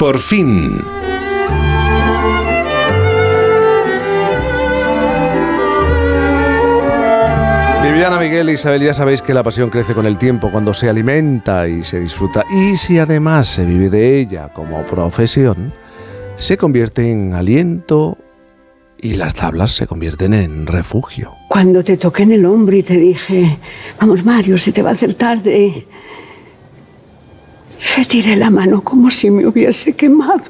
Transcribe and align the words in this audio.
por 0.00 0.18
fin. 0.18 0.80
Viviana 7.84 8.18
Miguel 8.18 8.48
e 8.48 8.54
Isabel, 8.54 8.80
ya 8.82 8.94
sabéis 8.94 9.20
que 9.20 9.34
la 9.34 9.42
pasión 9.42 9.68
crece 9.68 9.92
con 9.92 10.06
el 10.06 10.16
tiempo 10.16 10.50
cuando 10.50 10.72
se 10.72 10.88
alimenta 10.88 11.68
y 11.68 11.84
se 11.84 12.00
disfruta. 12.00 12.46
Y 12.50 12.78
si 12.78 12.98
además 12.98 13.46
se 13.48 13.66
vive 13.66 13.90
de 13.90 14.18
ella 14.20 14.48
como 14.54 14.86
profesión, 14.86 15.74
se 16.36 16.56
convierte 16.56 17.10
en 17.10 17.34
aliento 17.34 18.16
y 18.96 19.16
las 19.16 19.34
tablas 19.34 19.72
se 19.72 19.86
convierten 19.86 20.32
en 20.32 20.66
refugio. 20.66 21.34
Cuando 21.50 21.84
te 21.84 21.98
toqué 21.98 22.22
en 22.22 22.32
el 22.32 22.46
hombro 22.46 22.74
y 22.74 22.82
te 22.82 22.96
dije, 22.96 23.58
vamos 24.00 24.24
Mario, 24.24 24.56
se 24.56 24.72
te 24.72 24.80
va 24.80 24.90
a 24.90 24.92
hacer 24.94 25.12
tarde, 25.12 25.86
retiré 27.96 28.36
la 28.36 28.50
mano 28.50 28.82
como 28.82 29.10
si 29.10 29.30
me 29.30 29.46
hubiese 29.46 29.94
quemado. 29.94 30.44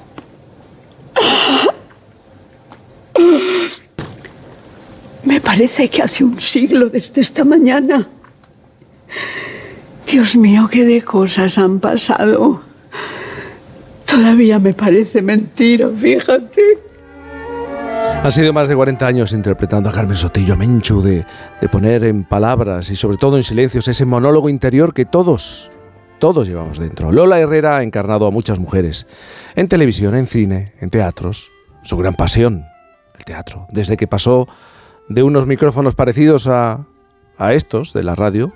Me 5.24 5.40
parece 5.40 5.88
que 5.88 6.02
hace 6.02 6.24
un 6.24 6.40
siglo 6.40 6.88
desde 6.88 7.20
esta 7.20 7.44
mañana. 7.44 8.08
Dios 10.10 10.34
mío, 10.34 10.68
qué 10.70 10.84
de 10.84 11.02
cosas 11.02 11.58
han 11.58 11.78
pasado. 11.78 12.62
Todavía 14.06 14.58
me 14.58 14.74
parece 14.74 15.22
mentira, 15.22 15.88
fíjate. 15.88 16.78
Han 18.22 18.32
sido 18.32 18.52
más 18.52 18.68
de 18.68 18.76
40 18.76 19.06
años 19.06 19.32
interpretando 19.32 19.88
a 19.88 19.92
Carmen 19.92 20.16
Sotillo, 20.16 20.54
a 20.54 20.56
Menchu, 20.56 21.00
de, 21.00 21.24
de 21.60 21.68
poner 21.68 22.04
en 22.04 22.24
palabras 22.24 22.90
y 22.90 22.96
sobre 22.96 23.16
todo 23.16 23.36
en 23.36 23.44
silencios 23.44 23.88
ese 23.88 24.04
monólogo 24.04 24.48
interior 24.48 24.92
que 24.92 25.04
todos, 25.04 25.70
todos 26.20 26.46
llevamos 26.46 26.78
dentro. 26.78 27.10
Lola 27.10 27.40
Herrera 27.40 27.78
ha 27.78 27.82
encarnado 27.82 28.26
a 28.26 28.30
muchas 28.30 28.60
mujeres, 28.60 29.08
en 29.56 29.66
televisión, 29.66 30.14
en 30.14 30.28
cine, 30.28 30.74
en 30.80 30.90
teatros. 30.90 31.50
Su 31.82 31.96
gran 31.96 32.14
pasión, 32.14 32.66
el 33.18 33.24
teatro. 33.24 33.66
Desde 33.72 33.96
que 33.96 34.06
pasó 34.06 34.46
de 35.08 35.24
unos 35.24 35.46
micrófonos 35.46 35.96
parecidos 35.96 36.46
a, 36.46 36.86
a 37.38 37.54
estos 37.54 37.92
de 37.92 38.04
la 38.04 38.14
radio, 38.14 38.52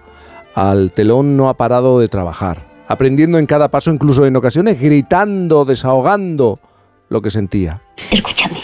al 0.54 0.92
telón 0.92 1.36
no 1.36 1.48
ha 1.48 1.54
parado 1.54 1.98
de 1.98 2.08
trabajar, 2.08 2.66
aprendiendo 2.86 3.38
en 3.38 3.46
cada 3.46 3.70
paso, 3.70 3.90
incluso 3.90 4.26
en 4.26 4.36
ocasiones 4.36 4.78
gritando, 4.78 5.64
desahogando 5.64 6.60
lo 7.08 7.22
que 7.22 7.30
sentía. 7.30 7.82
Escúchame. 8.10 8.62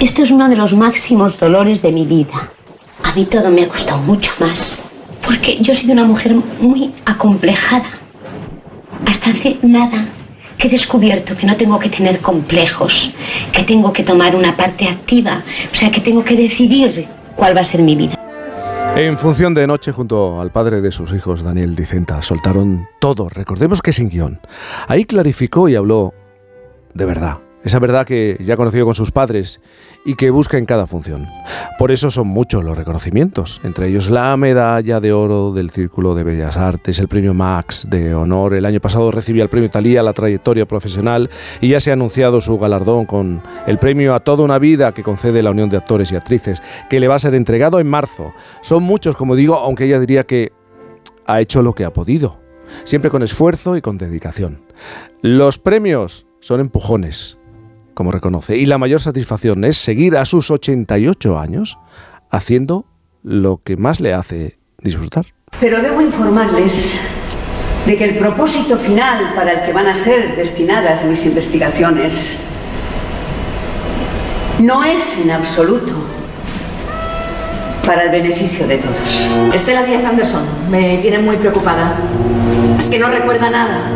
Esto 0.00 0.22
es 0.22 0.30
uno 0.32 0.48
de 0.48 0.56
los 0.56 0.72
máximos 0.72 1.38
dolores 1.38 1.80
de 1.82 1.92
mi 1.92 2.06
vida. 2.06 2.50
A 3.04 3.14
mí 3.14 3.24
todo 3.26 3.50
me 3.50 3.62
ha 3.62 3.68
costado 3.68 3.98
mucho 3.98 4.32
más. 4.40 4.84
Porque 5.24 5.58
yo 5.60 5.72
he 5.72 5.76
sido 5.76 5.92
una 5.92 6.04
mujer 6.04 6.34
muy 6.34 6.92
acomplejada. 7.04 7.90
Hasta 9.06 9.30
hace 9.30 9.58
nada 9.62 10.08
que 10.58 10.68
he 10.68 10.70
descubierto 10.70 11.36
que 11.36 11.46
no 11.46 11.56
tengo 11.56 11.78
que 11.78 11.88
tener 11.88 12.20
complejos, 12.20 13.12
que 13.52 13.62
tengo 13.64 13.92
que 13.92 14.02
tomar 14.02 14.36
una 14.36 14.56
parte 14.56 14.88
activa, 14.88 15.42
o 15.72 15.74
sea, 15.74 15.90
que 15.90 16.00
tengo 16.00 16.24
que 16.24 16.36
decidir 16.36 17.08
cuál 17.36 17.56
va 17.56 17.62
a 17.62 17.64
ser 17.64 17.82
mi 17.82 17.96
vida. 17.96 18.18
En 18.94 19.16
función 19.16 19.54
de 19.54 19.66
noche, 19.66 19.90
junto 19.90 20.40
al 20.40 20.52
padre 20.52 20.82
de 20.82 20.92
sus 20.92 21.12
hijos, 21.14 21.42
Daniel 21.42 21.74
Dicenta, 21.74 22.20
soltaron 22.20 22.86
todo, 23.00 23.28
recordemos 23.28 23.80
que 23.80 23.92
sin 23.92 24.10
guion. 24.10 24.38
Ahí 24.86 25.04
clarificó 25.04 25.68
y 25.68 25.76
habló 25.76 26.12
de 26.92 27.06
verdad, 27.06 27.38
esa 27.64 27.78
verdad 27.78 28.06
que 28.06 28.36
ya 28.40 28.56
conoció 28.56 28.84
con 28.84 28.94
sus 28.94 29.10
padres 29.10 29.60
y 30.04 30.14
que 30.14 30.30
busca 30.30 30.58
en 30.58 30.66
cada 30.66 30.86
función. 30.86 31.28
Por 31.78 31.92
eso 31.92 32.10
son 32.10 32.26
muchos 32.26 32.64
los 32.64 32.76
reconocimientos, 32.76 33.60
entre 33.64 33.88
ellos 33.88 34.10
la 34.10 34.36
medalla 34.36 35.00
de 35.00 35.12
oro 35.12 35.52
del 35.52 35.70
Círculo 35.70 36.14
de 36.14 36.24
Bellas 36.24 36.56
Artes, 36.56 36.98
el 36.98 37.08
premio 37.08 37.34
Max 37.34 37.86
de 37.88 38.14
honor. 38.14 38.54
El 38.54 38.66
año 38.66 38.80
pasado 38.80 39.10
recibía 39.10 39.42
el 39.42 39.48
premio 39.48 39.70
Talía 39.70 40.02
la 40.02 40.12
trayectoria 40.12 40.66
profesional 40.66 41.30
y 41.60 41.68
ya 41.68 41.80
se 41.80 41.90
ha 41.90 41.94
anunciado 41.94 42.40
su 42.40 42.58
galardón 42.58 43.06
con 43.06 43.42
el 43.66 43.78
premio 43.78 44.14
a 44.14 44.20
toda 44.20 44.44
una 44.44 44.58
vida 44.58 44.92
que 44.92 45.02
concede 45.02 45.42
la 45.42 45.50
Unión 45.50 45.68
de 45.68 45.76
Actores 45.76 46.10
y 46.12 46.16
Actrices, 46.16 46.62
que 46.90 47.00
le 47.00 47.08
va 47.08 47.14
a 47.16 47.20
ser 47.20 47.34
entregado 47.34 47.78
en 47.78 47.86
marzo. 47.86 48.32
Son 48.62 48.82
muchos, 48.82 49.16
como 49.16 49.36
digo, 49.36 49.56
aunque 49.56 49.84
ella 49.84 50.00
diría 50.00 50.24
que 50.24 50.52
ha 51.26 51.40
hecho 51.40 51.62
lo 51.62 51.74
que 51.74 51.84
ha 51.84 51.92
podido, 51.92 52.40
siempre 52.84 53.10
con 53.10 53.22
esfuerzo 53.22 53.76
y 53.76 53.80
con 53.80 53.98
dedicación. 53.98 54.64
Los 55.20 55.58
premios 55.58 56.26
son 56.40 56.60
empujones 56.60 57.38
como 57.94 58.10
reconoce, 58.10 58.56
y 58.56 58.66
la 58.66 58.78
mayor 58.78 59.00
satisfacción 59.00 59.64
es 59.64 59.76
seguir 59.76 60.16
a 60.16 60.24
sus 60.24 60.50
88 60.50 61.38
años 61.38 61.78
haciendo 62.30 62.86
lo 63.22 63.60
que 63.62 63.76
más 63.76 64.00
le 64.00 64.14
hace 64.14 64.58
disfrutar. 64.78 65.26
Pero 65.60 65.80
debo 65.80 66.00
informarles 66.00 66.98
de 67.86 67.96
que 67.96 68.04
el 68.04 68.18
propósito 68.18 68.76
final 68.76 69.34
para 69.34 69.52
el 69.52 69.62
que 69.62 69.72
van 69.72 69.86
a 69.86 69.94
ser 69.94 70.36
destinadas 70.36 71.04
mis 71.04 71.24
investigaciones 71.26 72.38
no 74.60 74.84
es 74.84 75.18
en 75.18 75.30
absoluto 75.30 75.92
para 77.84 78.04
el 78.04 78.10
beneficio 78.10 78.66
de 78.66 78.78
todos. 78.78 79.26
Estela 79.52 79.82
Díaz 79.82 80.04
Anderson 80.04 80.42
me 80.70 80.98
tiene 80.98 81.18
muy 81.18 81.36
preocupada. 81.36 81.96
Es 82.78 82.86
que 82.86 82.98
no 82.98 83.08
recuerda 83.08 83.50
nada. 83.50 83.90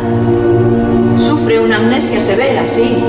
Sufre 1.47 1.61
una 1.61 1.77
amnesia 1.77 2.19
severa, 2.19 2.65
sí. 2.69 3.01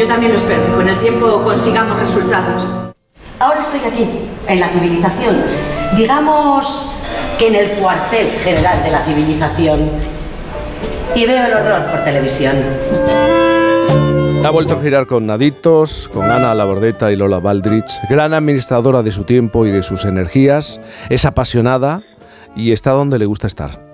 Yo 0.00 0.06
también 0.06 0.32
lo 0.32 0.38
espero, 0.38 0.64
que 0.64 0.72
con 0.72 0.88
el 0.88 0.98
tiempo 1.00 1.42
consigamos 1.44 2.00
resultados. 2.00 2.64
Ahora 3.38 3.60
estoy 3.60 3.80
aquí, 3.80 4.08
en 4.48 4.60
la 4.60 4.70
civilización. 4.70 5.42
Digamos 5.94 6.94
que 7.38 7.48
en 7.48 7.56
el 7.56 7.70
cuartel 7.72 8.30
general 8.42 8.82
de 8.82 8.90
la 8.90 9.00
civilización. 9.02 9.90
Y 11.14 11.26
veo 11.26 11.44
el 11.44 11.52
horror 11.52 11.84
por 11.90 12.04
televisión. 12.04 12.56
Ha 14.42 14.48
vuelto 14.48 14.78
a 14.78 14.82
girar 14.82 15.06
con 15.06 15.26
Naditos, 15.26 16.08
con 16.10 16.30
Ana 16.30 16.54
Labordeta 16.54 17.12
y 17.12 17.16
Lola 17.16 17.38
Baldrich, 17.38 18.00
gran 18.08 18.32
administradora 18.32 19.02
de 19.02 19.12
su 19.12 19.24
tiempo 19.24 19.66
y 19.66 19.70
de 19.70 19.82
sus 19.82 20.06
energías, 20.06 20.80
es 21.10 21.26
apasionada 21.26 22.00
y 22.56 22.72
está 22.72 22.92
donde 22.92 23.18
le 23.18 23.26
gusta 23.26 23.46
estar, 23.46 23.91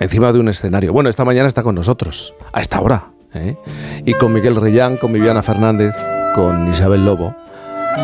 encima 0.00 0.32
de 0.32 0.40
un 0.40 0.48
escenario. 0.48 0.92
Bueno, 0.92 1.08
esta 1.10 1.24
mañana 1.24 1.48
está 1.48 1.62
con 1.62 1.74
nosotros, 1.74 2.34
a 2.52 2.60
esta 2.60 2.80
hora, 2.80 3.04
¿eh? 3.34 3.56
y 4.04 4.12
con 4.14 4.32
Miguel 4.32 4.56
Reyán, 4.56 4.96
con 4.96 5.12
Viviana 5.12 5.42
Fernández, 5.42 5.94
con 6.34 6.68
Isabel 6.68 7.04
Lobo. 7.04 7.34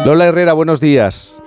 Lola 0.05 0.27
Herrera, 0.27 0.53
buenos 0.53 0.81
días. 0.81 1.43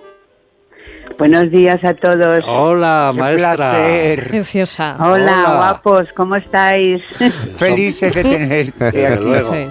Buenos 1.17 1.51
días 1.51 1.83
a 1.83 1.93
todos. 1.93 2.43
Hola, 2.47 3.11
Qué 3.13 3.19
maestra. 3.19 3.55
placer. 3.55 4.27
Preciosa. 4.27 4.95
Hola, 4.99 5.13
Hola. 5.45 5.55
guapos, 5.55 6.07
¿cómo 6.15 6.35
estáis? 6.35 7.01
Felices 7.57 8.13
de 8.15 8.23
tenerte 8.23 9.07
aquí. 9.07 9.67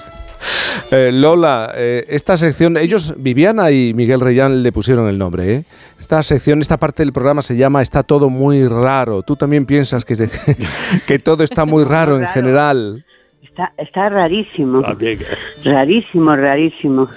Eh, 0.91 1.11
Lola, 1.13 1.73
eh, 1.75 2.05
esta 2.09 2.37
sección, 2.37 2.77
ellos, 2.77 3.15
Viviana 3.17 3.71
y 3.71 3.95
Miguel 3.95 4.21
Reyán 4.21 4.63
le 4.63 4.73
pusieron 4.73 5.09
el 5.09 5.19
nombre, 5.19 5.55
¿eh? 5.55 5.65
Esta 5.99 6.23
sección, 6.23 6.61
esta 6.61 6.77
parte 6.77 7.03
del 7.03 7.13
programa 7.13 7.43
se 7.43 7.57
llama 7.57 7.81
Está 7.83 8.03
todo 8.03 8.29
muy 8.29 8.67
raro. 8.69 9.23
¿Tú 9.23 9.37
también 9.37 9.65
piensas 9.67 10.05
que, 10.05 10.17
se- 10.17 10.29
que 11.07 11.19
todo 11.19 11.45
está 11.45 11.65
muy 11.65 11.85
raro 11.85 12.17
en 12.19 12.27
general? 12.29 13.05
Está, 13.43 13.73
está 13.79 14.09
rarísimo. 14.09 14.81
También. 14.83 15.19
Rarísimo, 15.65 16.35
rarísimo. 16.37 17.09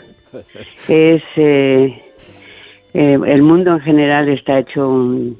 Es. 0.87 1.23
eh, 1.37 2.01
eh, 2.93 3.19
el 3.25 3.41
mundo 3.41 3.71
en 3.73 3.81
general 3.81 4.29
está 4.29 4.59
hecho 4.59 4.87
un, 4.87 5.37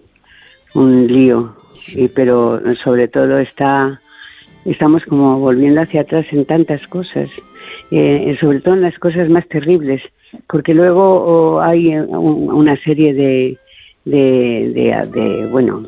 un 0.74 1.08
lío, 1.08 1.56
y, 1.88 2.08
pero 2.10 2.62
sobre 2.76 3.08
todo 3.08 3.36
está. 3.38 4.02
Estamos 4.66 5.04
como 5.06 5.40
volviendo 5.40 5.82
hacia 5.82 6.02
atrás 6.02 6.26
en 6.32 6.46
tantas 6.46 6.86
cosas, 6.88 7.30
eh, 7.92 8.36
sobre 8.40 8.60
todo 8.62 8.74
en 8.74 8.82
las 8.82 8.98
cosas 9.00 9.30
más 9.30 9.48
terribles, 9.48 10.02
porque 10.48 10.74
luego 10.74 11.02
oh, 11.04 11.60
hay 11.62 11.92
eh, 11.94 12.02
un- 12.02 12.52
una 12.52 12.76
serie 12.84 13.14
de, 13.14 13.58
de, 14.06 14.72
de, 14.74 15.10
de, 15.20 15.48
bueno, 15.48 15.84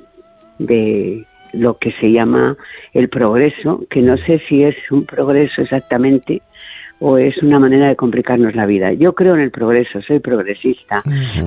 de 0.59 1.25
lo 1.53 1.77
que 1.77 1.91
se 1.93 2.11
llama 2.11 2.55
el 2.93 3.09
progreso, 3.09 3.83
que 3.89 4.01
no 4.01 4.17
sé 4.17 4.41
si 4.47 4.63
es 4.63 4.75
un 4.91 5.05
progreso 5.05 5.61
exactamente 5.61 6.41
o 6.99 7.17
es 7.19 7.37
una 7.43 7.59
manera 7.59 7.87
de 7.89 7.95
complicarnos 7.95 8.55
la 8.55 8.65
vida. 8.65 8.91
Yo 8.93 9.13
creo 9.13 9.35
en 9.35 9.41
el 9.41 9.51
progreso, 9.51 10.01
soy 10.01 10.19
progresista, 10.19 10.99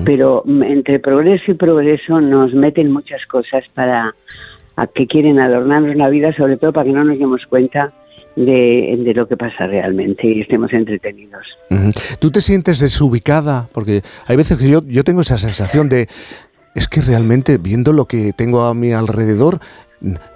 pero 0.05 0.43
mm, 0.45 0.63
entre 0.63 0.99
progreso 0.99 1.51
y 1.51 1.55
progreso 1.55 2.21
nos 2.21 2.53
meten 2.53 2.89
muchas 2.91 3.25
cosas 3.25 3.63
para 3.73 4.15
a 4.75 4.87
que 4.87 5.07
quieren 5.07 5.39
adornarnos 5.39 5.95
la 5.95 6.09
vida, 6.09 6.33
sobre 6.35 6.57
todo 6.57 6.73
para 6.73 6.85
que 6.85 6.93
no 6.93 7.03
nos 7.03 7.19
demos 7.19 7.41
cuenta 7.49 7.93
de, 8.35 8.95
de 9.03 9.13
lo 9.13 9.27
que 9.27 9.37
pasa 9.37 9.67
realmente 9.67 10.27
y 10.27 10.41
estemos 10.41 10.71
entretenidos. 10.73 11.45
¿Tú 12.19 12.31
te 12.31 12.41
sientes 12.41 12.79
desubicada? 12.79 13.67
Porque 13.73 14.01
hay 14.27 14.35
veces 14.35 14.57
que 14.57 14.69
yo, 14.69 14.81
yo 14.87 15.03
tengo 15.03 15.21
esa 15.21 15.37
sensación 15.37 15.89
de, 15.89 16.07
es 16.75 16.87
que 16.87 17.01
realmente 17.01 17.57
viendo 17.57 17.93
lo 17.93 18.05
que 18.05 18.31
tengo 18.33 18.61
a 18.63 18.73
mi 18.73 18.91
alrededor, 18.91 19.59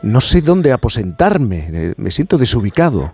no 0.01 0.21
sé 0.21 0.41
dónde 0.41 0.71
aposentarme, 0.71 1.69
eh, 1.73 1.93
me 1.97 2.11
siento 2.11 2.37
desubicado. 2.37 3.13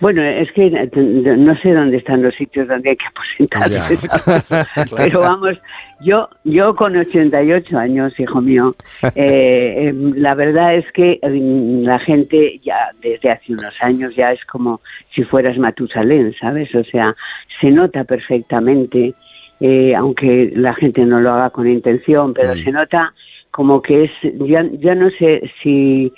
Bueno, 0.00 0.22
es 0.22 0.50
que 0.52 0.70
no 0.70 1.56
sé 1.60 1.72
dónde 1.72 1.96
están 1.96 2.22
los 2.22 2.34
sitios 2.36 2.68
donde 2.68 2.90
hay 2.90 2.96
que 2.96 3.06
aposentarse, 3.06 3.96
¿sabes? 3.96 4.90
pero 4.96 5.20
vamos, 5.20 5.58
yo, 6.00 6.28
yo 6.44 6.76
con 6.76 6.96
88 6.96 7.76
años, 7.76 8.18
hijo 8.20 8.40
mío, 8.40 8.76
eh, 9.16 9.88
em, 9.88 10.14
la 10.14 10.34
verdad 10.34 10.76
es 10.76 10.90
que 10.92 11.18
em, 11.22 11.82
la 11.82 11.98
gente 11.98 12.60
ya 12.62 12.90
desde 13.02 13.30
hace 13.30 13.52
unos 13.52 13.74
años 13.82 14.14
ya 14.14 14.32
es 14.32 14.44
como 14.44 14.80
si 15.10 15.24
fueras 15.24 15.58
Matusalén, 15.58 16.32
¿sabes? 16.40 16.72
O 16.76 16.84
sea, 16.84 17.16
se 17.60 17.70
nota 17.70 18.04
perfectamente, 18.04 19.14
eh, 19.60 19.94
aunque 19.96 20.52
la 20.54 20.74
gente 20.74 21.04
no 21.04 21.20
lo 21.20 21.32
haga 21.32 21.50
con 21.50 21.66
intención, 21.66 22.32
pero 22.34 22.54
se 22.54 22.70
nota 22.70 23.12
como 23.50 23.82
que 23.82 24.04
es, 24.04 24.10
ya, 24.46 24.64
ya 24.78 24.94
no 24.94 25.10
sé 25.10 25.50
si 25.60 26.12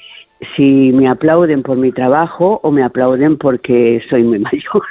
si 0.56 0.92
me 0.92 1.08
aplauden 1.08 1.62
por 1.62 1.78
mi 1.78 1.92
trabajo 1.92 2.60
o 2.62 2.70
me 2.70 2.82
aplauden 2.82 3.36
porque 3.36 4.02
soy 4.08 4.22
muy 4.22 4.38
mayor. 4.50 4.82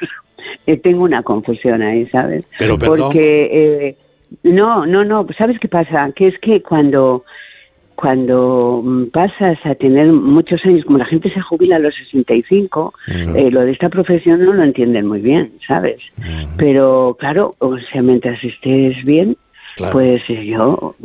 Eh, 0.66 0.78
tengo 0.78 1.04
una 1.04 1.24
confusión 1.24 1.82
ahí, 1.82 2.06
¿sabes? 2.06 2.46
Pero, 2.58 2.78
Porque, 2.78 3.50
eh, 3.52 3.96
no, 4.44 4.86
no, 4.86 5.04
no, 5.04 5.26
¿sabes 5.38 5.60
qué 5.60 5.68
pasa? 5.68 6.12
Que 6.16 6.28
es 6.28 6.40
que 6.40 6.62
cuando, 6.62 7.26
cuando 7.96 8.84
pasas 9.12 9.58
a 9.66 9.76
tener 9.76 10.12
muchos 10.12 10.64
años, 10.66 10.86
como 10.86 10.98
la 10.98 11.06
gente 11.06 11.32
se 11.32 11.42
jubila 11.42 11.78
a 11.78 11.80
los 11.80 11.96
65, 11.96 12.94
eh, 13.08 13.52
lo 13.52 13.62
de 13.62 13.72
esta 13.72 13.90
profesión 13.90 14.44
no 14.44 14.54
lo 14.54 14.64
entienden 14.64 15.08
muy 15.08 15.22
bien, 15.22 15.52
¿sabes? 15.68 16.00
Pero 16.58 17.18
claro, 17.20 17.56
o 17.60 17.78
sea, 17.92 18.02
mientras 18.02 18.44
estés 18.44 19.04
bien, 19.04 19.36
pues 19.92 20.22
yo 20.28 20.96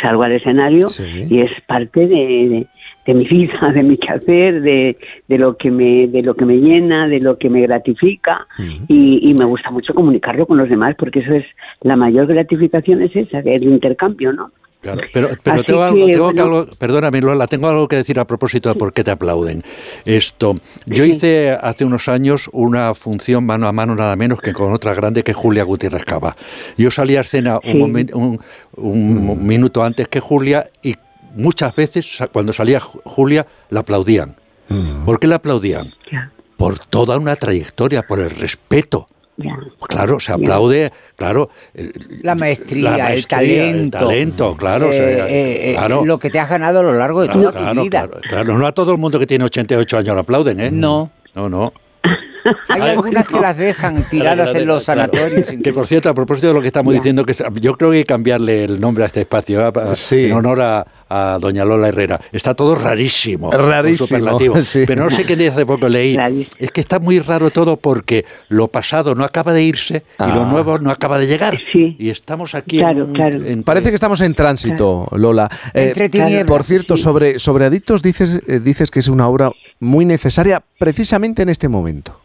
salgo 0.00 0.22
al 0.22 0.32
escenario 0.32 0.86
y 1.28 1.40
es 1.40 1.50
parte 1.66 2.06
de 2.06 2.66
de 3.06 3.14
mi 3.14 3.24
vida, 3.24 3.58
de 3.74 3.82
mi 3.82 3.96
quehacer, 3.96 4.62
de, 4.62 4.96
de 5.28 5.38
lo 5.38 5.56
que 5.56 5.70
me, 5.70 6.06
de 6.08 6.22
lo 6.22 6.34
que 6.34 6.44
me 6.44 6.56
llena, 6.56 7.08
de 7.08 7.20
lo 7.20 7.38
que 7.38 7.48
me 7.48 7.62
gratifica. 7.62 8.46
Y, 8.88 9.28
y, 9.28 9.34
me 9.34 9.44
gusta 9.44 9.70
mucho 9.70 9.94
comunicarlo 9.94 10.46
con 10.46 10.58
los 10.58 10.68
demás 10.68 10.94
porque 10.98 11.20
eso 11.20 11.34
es 11.34 11.44
la 11.82 11.96
mayor 11.96 12.26
gratificación 12.26 13.02
es 13.02 13.14
esa, 13.14 13.40
el 13.40 13.64
intercambio, 13.64 14.32
¿no? 14.32 14.50
Claro, 14.84 15.00
pero, 15.14 15.28
pero 15.42 15.64
tengo, 15.64 15.82
algo, 15.82 16.06
tengo 16.06 16.28
algo, 16.28 16.66
perdóname 16.78 17.22
Lola, 17.22 17.46
tengo 17.46 17.68
algo 17.68 17.88
que 17.88 17.96
decir 17.96 18.18
a 18.18 18.26
propósito 18.26 18.68
de 18.68 18.74
por 18.74 18.92
qué 18.92 19.02
te 19.02 19.10
aplauden. 19.10 19.62
Esto, 20.04 20.56
yo 20.84 21.06
hice 21.06 21.56
hace 21.58 21.86
unos 21.86 22.06
años 22.06 22.50
una 22.52 22.92
función 22.92 23.46
mano 23.46 23.66
a 23.66 23.72
mano 23.72 23.94
nada 23.94 24.14
menos 24.14 24.42
que 24.42 24.52
con 24.52 24.74
otra 24.74 24.92
grande 24.92 25.22
que 25.22 25.32
Julia 25.32 25.64
Gutiérrez 25.64 26.04
Cava. 26.04 26.36
Yo 26.76 26.90
salí 26.90 27.16
a 27.16 27.22
escena 27.22 27.60
un, 27.64 27.80
un, 28.12 28.40
un 28.76 29.46
minuto 29.46 29.82
antes 29.82 30.06
que 30.06 30.20
Julia 30.20 30.68
y 30.82 30.96
muchas 31.34 31.74
veces 31.74 32.18
cuando 32.32 32.52
salía 32.52 32.80
Julia 32.80 33.46
la 33.70 33.80
aplaudían. 33.80 34.36
Mm. 34.68 35.04
¿Por 35.04 35.18
qué 35.18 35.26
la 35.26 35.36
aplaudían? 35.36 35.90
Por 36.56 36.78
toda 36.78 37.18
una 37.18 37.36
trayectoria, 37.36 38.02
por 38.02 38.20
el 38.20 38.30
respeto. 38.30 39.06
Claro, 39.88 40.20
se 40.20 40.32
aplaude, 40.32 40.92
claro. 41.16 41.50
La 42.22 42.34
maestría, 42.34 43.12
el 43.12 43.26
talento. 43.26 43.98
El 43.98 44.04
talento, 44.06 44.56
claro, 44.56 44.92
eh, 44.92 45.72
eh, 45.72 45.76
eh, 45.76 46.04
Lo 46.04 46.18
que 46.18 46.30
te 46.30 46.38
has 46.38 46.48
ganado 46.48 46.80
a 46.80 46.82
lo 46.84 46.92
largo 46.94 47.22
de 47.22 47.28
toda 47.28 47.74
tu 47.74 47.82
vida. 47.82 48.08
Claro, 48.28 48.56
no 48.56 48.66
a 48.66 48.72
todo 48.72 48.92
el 48.92 48.98
mundo 48.98 49.18
que 49.18 49.26
tiene 49.26 49.44
88 49.44 49.98
años 49.98 50.14
lo 50.14 50.20
aplauden, 50.20 50.60
¿eh? 50.60 50.70
No. 50.70 51.10
No, 51.34 51.48
no. 51.48 51.72
Hay 52.68 52.82
algunas 52.82 53.26
que 53.26 53.40
las 53.40 53.56
dejan 53.56 54.02
tiradas 54.08 54.54
en 54.54 54.66
los 54.66 54.84
sanatorios. 54.84 55.46
Que 55.62 55.72
por 55.72 55.86
cierto, 55.86 56.10
a 56.10 56.14
propósito 56.14 56.48
de 56.48 56.54
lo 56.54 56.60
que 56.60 56.66
estamos 56.66 56.92
diciendo, 56.92 57.24
que 57.24 57.34
yo 57.60 57.76
creo 57.76 57.90
que 57.90 57.98
hay 57.98 58.02
que 58.02 58.06
cambiarle 58.06 58.64
el 58.64 58.80
nombre 58.80 59.04
a 59.04 59.06
este 59.06 59.22
espacio 59.22 59.72
en 60.10 60.32
honor 60.32 60.60
a, 60.60 60.86
doña 61.40 61.64
Lola 61.64 61.88
Herrera. 61.88 62.20
Está 62.32 62.54
todo 62.54 62.74
rarísimo. 62.74 63.50
Rarísimo. 63.50 64.38
Pero 64.86 65.04
no 65.04 65.10
sé 65.10 65.24
qué 65.24 65.48
hace 65.48 65.66
poco 65.66 65.88
leí. 65.88 66.16
Es 66.58 66.70
que 66.70 66.80
está 66.80 66.98
muy 66.98 67.20
raro 67.20 67.50
todo 67.50 67.76
porque 67.76 68.24
lo 68.48 68.68
pasado 68.68 69.14
no 69.14 69.24
acaba 69.24 69.52
de 69.52 69.62
irse 69.62 70.04
y 70.18 70.32
lo 70.32 70.42
ah. 70.42 70.48
nuevo 70.50 70.78
no 70.78 70.90
acaba 70.90 71.18
de 71.18 71.26
llegar. 71.26 71.58
Y 71.72 72.08
estamos 72.08 72.54
aquí. 72.54 72.80
Parece 73.64 73.88
que 73.88 73.94
estamos 73.94 74.20
en 74.20 74.34
tránsito, 74.34 75.06
Lola. 75.12 75.48
Eh, 75.72 76.44
por 76.46 76.64
cierto, 76.64 76.96
sobre, 76.96 77.38
sobre 77.38 77.64
Adictos 77.66 78.02
dices, 78.02 78.42
eh, 78.48 78.60
dices 78.60 78.90
que 78.90 79.00
es 79.00 79.08
una 79.08 79.28
obra 79.28 79.50
muy 79.80 80.04
necesaria 80.04 80.62
precisamente 80.78 81.42
en 81.42 81.48
este 81.48 81.68
momento. 81.68 82.24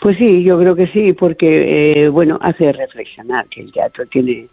Pues 0.00 0.16
sí, 0.16 0.44
yo 0.44 0.58
creo 0.58 0.76
que 0.76 0.86
sí, 0.88 1.12
porque, 1.12 2.04
eh, 2.04 2.08
bueno, 2.08 2.38
hace 2.40 2.70
reflexionar, 2.72 3.48
que 3.48 3.62
el 3.62 3.72
teatro 3.72 4.06
tiene, 4.06 4.46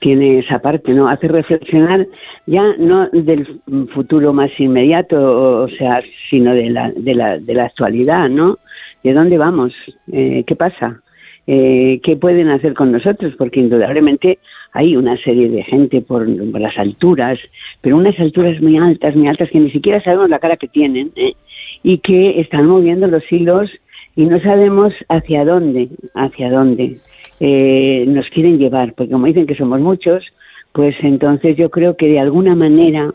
tiene 0.00 0.40
esa 0.40 0.58
parte, 0.58 0.92
¿no? 0.92 1.08
Hace 1.08 1.28
reflexionar 1.28 2.06
ya 2.46 2.62
no 2.78 3.08
del 3.10 3.60
futuro 3.94 4.32
más 4.32 4.50
inmediato, 4.58 5.62
o 5.62 5.68
sea, 5.68 6.02
sino 6.30 6.54
de 6.54 6.70
la, 6.70 6.92
de 6.92 7.14
la, 7.14 7.38
de 7.38 7.54
la 7.54 7.64
actualidad, 7.64 8.28
¿no? 8.28 8.58
¿De 9.02 9.12
dónde 9.12 9.38
vamos? 9.38 9.72
Eh, 10.12 10.44
¿Qué 10.46 10.56
pasa? 10.56 11.00
Eh, 11.46 12.00
¿Qué 12.02 12.16
pueden 12.16 12.48
hacer 12.48 12.74
con 12.74 12.90
nosotros? 12.92 13.34
Porque 13.38 13.60
indudablemente 13.60 14.38
hay 14.72 14.96
una 14.96 15.16
serie 15.18 15.48
de 15.48 15.62
gente 15.62 16.00
por, 16.00 16.28
las 16.28 16.76
alturas, 16.76 17.38
pero 17.80 17.96
unas 17.96 18.18
alturas 18.18 18.60
muy 18.60 18.76
altas, 18.76 19.14
muy 19.14 19.28
altas, 19.28 19.50
que 19.50 19.60
ni 19.60 19.70
siquiera 19.70 20.02
sabemos 20.02 20.28
la 20.28 20.40
cara 20.40 20.56
que 20.56 20.68
tienen, 20.68 21.12
¿eh? 21.16 21.34
y 21.82 21.98
que 21.98 22.40
están 22.40 22.66
moviendo 22.66 23.06
los 23.06 23.22
hilos 23.30 23.70
y 24.16 24.24
no 24.24 24.40
sabemos 24.40 24.92
hacia 25.08 25.44
dónde, 25.44 25.88
hacia 26.14 26.50
dónde 26.50 26.96
eh, 27.40 28.04
nos 28.06 28.28
quieren 28.30 28.58
llevar, 28.58 28.94
porque 28.94 29.12
como 29.12 29.26
dicen 29.26 29.46
que 29.46 29.54
somos 29.54 29.80
muchos, 29.80 30.24
pues 30.72 30.94
entonces 31.02 31.56
yo 31.56 31.70
creo 31.70 31.96
que 31.96 32.06
de 32.06 32.20
alguna 32.20 32.54
manera 32.54 33.12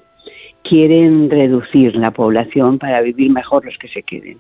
quieren 0.64 1.30
reducir 1.30 1.96
la 1.96 2.12
población 2.12 2.78
para 2.78 3.02
vivir 3.02 3.32
mejor 3.32 3.66
los 3.66 3.78
que 3.78 3.88
se 3.88 4.04
queden. 4.04 4.38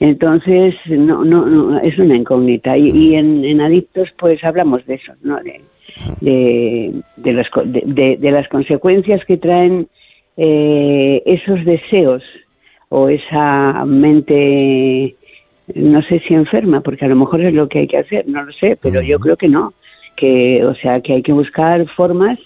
Entonces, 0.00 0.74
no, 0.86 1.24
no, 1.24 1.46
no 1.46 1.78
es 1.80 1.98
una 1.98 2.16
incógnita. 2.16 2.76
Y, 2.76 3.14
en, 3.14 3.60
Adictos, 3.60 4.08
pues 4.18 4.42
hablamos 4.44 4.84
de 4.86 4.94
eso, 4.94 5.12
¿no? 5.22 5.38
De, 5.42 5.60
de, 6.20 7.02
de, 7.16 7.84
de, 7.84 8.16
de 8.16 8.30
las 8.30 8.48
consecuencias 8.48 9.24
que 9.24 9.36
traen 9.36 9.88
eh, 10.36 11.22
esos 11.26 11.64
deseos 11.64 12.22
o 12.88 13.08
esa 13.08 13.84
mente 13.84 15.16
no 15.74 16.02
sé 16.02 16.20
si 16.26 16.34
enferma, 16.34 16.80
porque 16.80 17.04
a 17.04 17.08
lo 17.08 17.16
mejor 17.16 17.42
es 17.42 17.54
lo 17.54 17.68
que 17.68 17.80
hay 17.80 17.86
que 17.86 17.98
hacer, 17.98 18.26
no 18.28 18.42
lo 18.42 18.52
sé, 18.52 18.78
pero 18.80 19.02
yo 19.02 19.18
creo 19.18 19.36
que 19.36 19.48
no, 19.48 19.72
que 20.16 20.64
o 20.64 20.74
sea, 20.74 20.94
que 20.94 21.14
hay 21.14 21.22
que 21.22 21.32
buscar 21.32 21.86
formas 21.94 22.38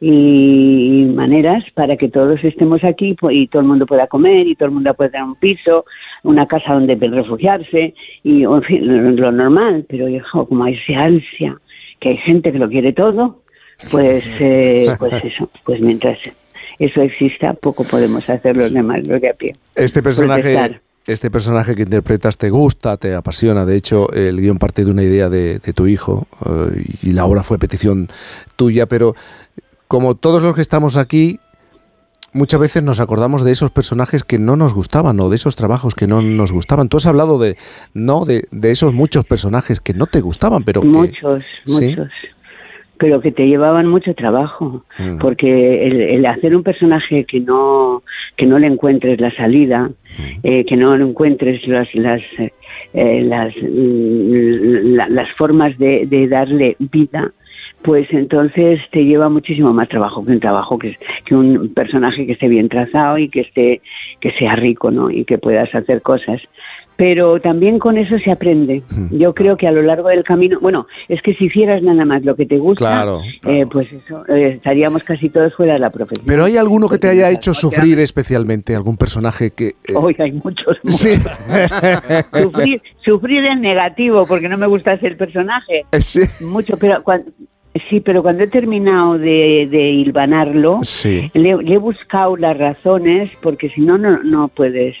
y 0.00 1.06
maneras 1.12 1.64
para 1.74 1.96
que 1.96 2.08
todos 2.08 2.42
estemos 2.44 2.84
aquí 2.84 3.16
y 3.30 3.46
todo 3.48 3.62
el 3.62 3.68
mundo 3.68 3.84
pueda 3.84 4.06
comer 4.06 4.46
y 4.46 4.54
todo 4.54 4.68
el 4.68 4.74
mundo 4.74 4.94
pueda 4.94 5.10
tener 5.10 5.26
un 5.26 5.34
piso, 5.34 5.84
una 6.22 6.46
casa 6.46 6.74
donde 6.74 6.94
refugiarse 6.94 7.94
y 8.22 8.44
en 8.44 8.62
fin, 8.62 9.16
lo, 9.16 9.32
normal, 9.32 9.84
pero 9.88 10.08
hijo, 10.08 10.46
como 10.46 10.64
hay 10.64 10.74
ese 10.74 10.94
ansia, 10.94 11.60
que 11.98 12.10
hay 12.10 12.16
gente 12.18 12.52
que 12.52 12.58
lo 12.58 12.68
quiere 12.68 12.92
todo, 12.92 13.42
pues 13.90 14.24
eh, 14.40 14.86
pues 14.98 15.24
eso, 15.24 15.50
pues 15.64 15.80
mientras 15.80 16.18
eso 16.78 17.02
exista, 17.02 17.54
poco 17.54 17.82
podemos 17.82 18.28
hacer 18.30 18.56
los 18.56 18.72
demás, 18.72 19.04
lo 19.04 19.20
que 19.20 19.30
a 19.30 19.34
pie. 19.34 19.56
Este 19.74 20.00
personaje 20.00 20.80
este 21.08 21.30
personaje 21.30 21.74
que 21.74 21.82
interpretas 21.82 22.36
te 22.36 22.50
gusta, 22.50 22.98
te 22.98 23.14
apasiona. 23.14 23.64
De 23.64 23.76
hecho, 23.76 24.12
el 24.12 24.40
guion 24.40 24.58
parte 24.58 24.84
de 24.84 24.90
una 24.90 25.02
idea 25.02 25.30
de, 25.30 25.58
tu 25.74 25.86
hijo 25.86 26.28
eh, 26.44 26.84
y 27.02 27.12
la 27.12 27.24
obra 27.24 27.42
fue 27.42 27.58
petición 27.58 28.08
tuya, 28.56 28.86
pero 28.86 29.14
como 29.88 30.14
todos 30.14 30.42
los 30.42 30.54
que 30.54 30.60
estamos 30.60 30.98
aquí, 30.98 31.40
muchas 32.32 32.60
veces 32.60 32.82
nos 32.82 33.00
acordamos 33.00 33.42
de 33.42 33.52
esos 33.52 33.70
personajes 33.70 34.22
que 34.22 34.38
no 34.38 34.56
nos 34.56 34.74
gustaban 34.74 35.18
o 35.20 35.30
de 35.30 35.36
esos 35.36 35.56
trabajos 35.56 35.94
que 35.94 36.06
no 36.06 36.20
nos 36.20 36.52
gustaban. 36.52 36.90
Tú 36.90 36.98
has 36.98 37.06
hablado 37.06 37.38
de 37.38 37.56
no 37.94 38.26
de, 38.26 38.46
esos 38.64 38.92
muchos 38.92 39.24
personajes 39.24 39.80
que 39.80 39.94
no 39.94 40.06
te 40.06 40.20
gustaban, 40.20 40.62
pero 40.62 40.82
muchos, 40.82 41.42
muchos 41.66 42.08
pero 42.98 43.20
que 43.20 43.32
te 43.32 43.46
llevaban 43.46 43.86
mucho 43.86 44.14
trabajo, 44.14 44.84
mm. 44.98 45.18
porque 45.18 45.86
el, 46.14 46.26
hacer 46.26 46.54
un 46.54 46.62
personaje 46.62 47.24
que 47.24 47.40
no 47.40 48.02
que 48.36 48.46
no 48.46 48.58
le 48.58 48.66
encuentres 48.66 49.20
la 49.20 49.30
salida, 49.32 49.88
mm. 49.88 50.40
eh, 50.42 50.64
que 50.64 50.76
no 50.76 50.96
le 50.96 51.04
encuentres 51.04 51.66
las 51.66 51.92
las 51.94 52.20
eh, 52.92 53.22
las, 53.22 53.54
mm, 53.56 54.94
las 55.14 55.28
formas 55.36 55.76
de, 55.78 56.06
de, 56.06 56.26
darle 56.26 56.76
vida, 56.78 57.32
pues 57.82 58.08
entonces 58.10 58.80
te 58.90 59.04
lleva 59.04 59.28
muchísimo 59.28 59.72
más 59.72 59.88
trabajo 59.88 60.24
que 60.24 60.32
un 60.32 60.40
trabajo 60.40 60.78
que, 60.78 60.96
que 61.24 61.34
un 61.34 61.72
personaje 61.74 62.26
que 62.26 62.32
esté 62.32 62.48
bien 62.48 62.68
trazado 62.68 63.18
y 63.18 63.28
que 63.28 63.40
esté 63.40 63.80
que 64.20 64.32
sea 64.32 64.56
rico, 64.56 64.90
¿no? 64.90 65.10
Y 65.10 65.24
que 65.24 65.38
puedas 65.38 65.72
hacer 65.74 66.02
cosas 66.02 66.40
pero 66.98 67.40
también 67.40 67.78
con 67.78 67.96
eso 67.96 68.12
se 68.24 68.32
aprende. 68.32 68.82
Hmm. 68.90 69.16
Yo 69.16 69.32
creo 69.32 69.56
que 69.56 69.68
a 69.68 69.70
lo 69.70 69.82
largo 69.82 70.08
del 70.08 70.24
camino, 70.24 70.58
bueno, 70.60 70.88
es 71.08 71.22
que 71.22 71.32
si 71.34 71.44
hicieras 71.44 71.80
nada 71.80 72.04
más 72.04 72.24
lo 72.24 72.34
que 72.34 72.44
te 72.44 72.58
gusta, 72.58 73.06
eh, 73.46 73.66
pues 73.70 73.86
eso, 73.92 74.26
eh, 74.26 74.46
estaríamos 74.54 75.04
casi 75.04 75.30
todos 75.30 75.54
fuera 75.54 75.74
de 75.74 75.78
la 75.78 75.90
profesión. 75.90 76.26
Pero 76.26 76.44
hay 76.44 76.56
alguno 76.56 76.88
que 76.88 76.98
te 76.98 77.08
haya 77.08 77.30
hecho 77.30 77.54
sufrir 77.54 78.00
especialmente, 78.00 78.74
algún 78.74 78.96
personaje 78.96 79.52
que... 79.52 79.68
Eh, 79.86 79.94
Hoy 79.94 80.16
hay 80.18 80.32
muchos. 80.32 80.76
Sí. 80.88 81.14
sufrir, 82.42 82.82
sufrir 83.04 83.44
en 83.44 83.60
negativo, 83.60 84.26
porque 84.26 84.48
no 84.48 84.58
me 84.58 84.66
gusta 84.66 84.98
ser 84.98 85.16
personaje. 85.16 85.84
Sí. 86.00 86.22
Mucho, 86.44 86.76
pero 86.78 87.04
cuando, 87.04 87.30
Sí, 87.88 88.00
pero 88.00 88.22
cuando 88.22 88.42
he 88.42 88.48
terminado 88.48 89.18
de, 89.18 89.68
de 89.70 89.90
hilvanarlo, 89.90 90.80
le, 91.34 91.50
he 91.50 91.78
buscado 91.78 92.36
las 92.36 92.58
razones, 92.58 93.30
porque 93.40 93.68
si 93.68 93.82
no, 93.82 93.98
no 93.98 94.48
puedes 94.48 94.96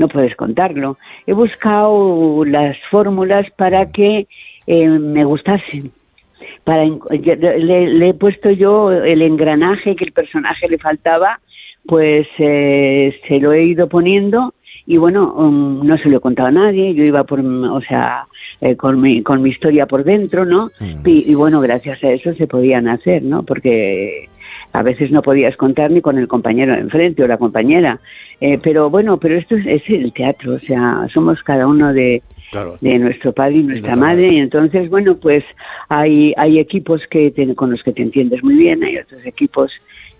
no 0.00 0.08
puedes 0.08 0.34
contarlo. 0.34 0.96
He 1.26 1.34
buscado 1.34 2.42
las 2.46 2.76
fórmulas 2.90 3.46
para 3.56 3.92
que 3.92 4.26
eh, 4.66 4.88
me 4.88 5.24
gustasen. 5.24 5.92
Para, 6.64 6.84
le, 6.86 8.08
he 8.08 8.14
puesto 8.14 8.50
yo 8.50 8.90
el 8.90 9.20
engranaje 9.20 9.94
que 9.94 10.06
el 10.06 10.12
personaje 10.12 10.68
le 10.68 10.78
faltaba, 10.78 11.38
pues 11.86 12.26
eh, 12.38 13.14
se 13.28 13.38
lo 13.40 13.52
he 13.52 13.64
ido 13.64 13.88
poniendo 13.88 14.54
y 14.86 14.96
bueno, 14.96 15.34
um, 15.34 15.86
no 15.86 15.98
se 15.98 16.08
lo 16.08 16.16
he 16.16 16.20
contado 16.20 16.48
a 16.48 16.52
nadie, 16.52 16.94
yo 16.94 17.04
iba 17.04 17.24
por, 17.24 17.40
o 17.40 17.80
sea, 17.82 18.26
eh, 18.62 18.76
con, 18.76 19.00
mi, 19.00 19.22
con 19.22 19.42
mi 19.42 19.50
historia 19.50 19.86
por 19.86 20.02
dentro, 20.02 20.46
¿no? 20.46 20.70
Mm. 20.80 21.06
Y, 21.06 21.30
y, 21.30 21.34
bueno, 21.34 21.60
gracias 21.60 22.02
a 22.02 22.10
eso 22.10 22.32
se 22.34 22.46
podían 22.46 22.88
hacer, 22.88 23.22
¿no? 23.22 23.42
Porque 23.42 24.28
a 24.72 24.82
veces 24.82 25.10
no 25.10 25.22
podías 25.22 25.56
contar 25.56 25.90
ni 25.90 26.00
con 26.00 26.18
el 26.18 26.26
compañero 26.26 26.72
de 26.72 26.80
enfrente 26.80 27.22
o 27.22 27.26
la 27.26 27.38
compañera. 27.38 28.00
Eh, 28.40 28.58
pero 28.62 28.88
bueno, 28.88 29.18
pero 29.18 29.36
esto 29.36 29.54
es, 29.54 29.82
el 29.88 30.12
teatro, 30.14 30.54
o 30.54 30.58
sea, 30.60 31.06
somos 31.12 31.42
cada 31.42 31.66
uno 31.66 31.92
de, 31.92 32.22
de 32.80 32.98
nuestro 32.98 33.32
padre 33.32 33.56
y 33.56 33.62
nuestra 33.62 33.96
madre, 33.96 34.32
y 34.32 34.38
entonces, 34.38 34.88
bueno, 34.88 35.16
pues 35.16 35.44
hay, 35.90 36.32
hay 36.38 36.58
equipos 36.58 37.02
que 37.10 37.32
con 37.54 37.70
los 37.70 37.82
que 37.82 37.92
te 37.92 38.02
entiendes 38.02 38.42
muy 38.42 38.54
bien, 38.54 38.82
hay 38.82 38.96
otros 38.96 39.24
equipos 39.26 39.70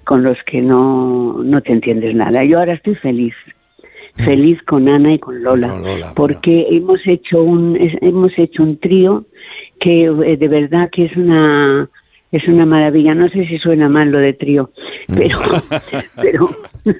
con 0.04 0.22
los 0.22 0.36
que 0.44 0.60
no, 0.60 1.42
no 1.42 1.60
te 1.62 1.72
entiendes 1.72 2.14
nada. 2.14 2.44
Yo 2.44 2.58
ahora 2.58 2.74
estoy 2.74 2.94
feliz, 2.96 3.34
mm. 4.18 4.24
feliz 4.24 4.62
con 4.64 4.88
Ana 4.88 5.14
y 5.14 5.18
con 5.18 5.42
Lola, 5.42 6.12
porque 6.14 6.66
hemos 6.70 7.00
hecho 7.06 7.42
un 7.42 7.78
hemos 8.00 8.38
hecho 8.38 8.62
un 8.62 8.78
trío 8.78 9.24
que 9.78 10.04
eh, 10.04 10.36
de 10.36 10.48
verdad 10.48 10.90
que 10.90 11.04
es 11.06 11.16
una 11.16 11.88
es 12.32 12.46
una 12.48 12.66
maravilla. 12.66 13.14
No 13.14 13.28
sé 13.28 13.46
si 13.46 13.58
suena 13.58 13.88
mal 13.88 14.10
lo 14.10 14.18
de 14.18 14.32
trío. 14.32 14.70
Pero, 15.14 15.40
pero 16.16 16.56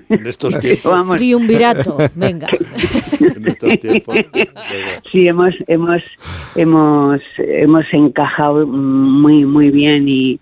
en 0.09 0.26
estos 0.26 0.59
tiempos. 0.59 0.93
Vamos. 0.93 1.17
Triunvirato, 1.17 1.97
venga. 2.14 2.49
en 3.21 3.49
estos 3.49 3.81
tiempos. 3.81 4.17
Sí, 5.11 5.29
hemos, 5.29 5.55
hemos, 5.67 6.02
hemos, 6.57 7.21
hemos 7.38 7.85
encajado 7.93 8.67
muy, 8.67 9.45
muy 9.45 9.71
bien 9.71 10.09
y, 10.09 10.38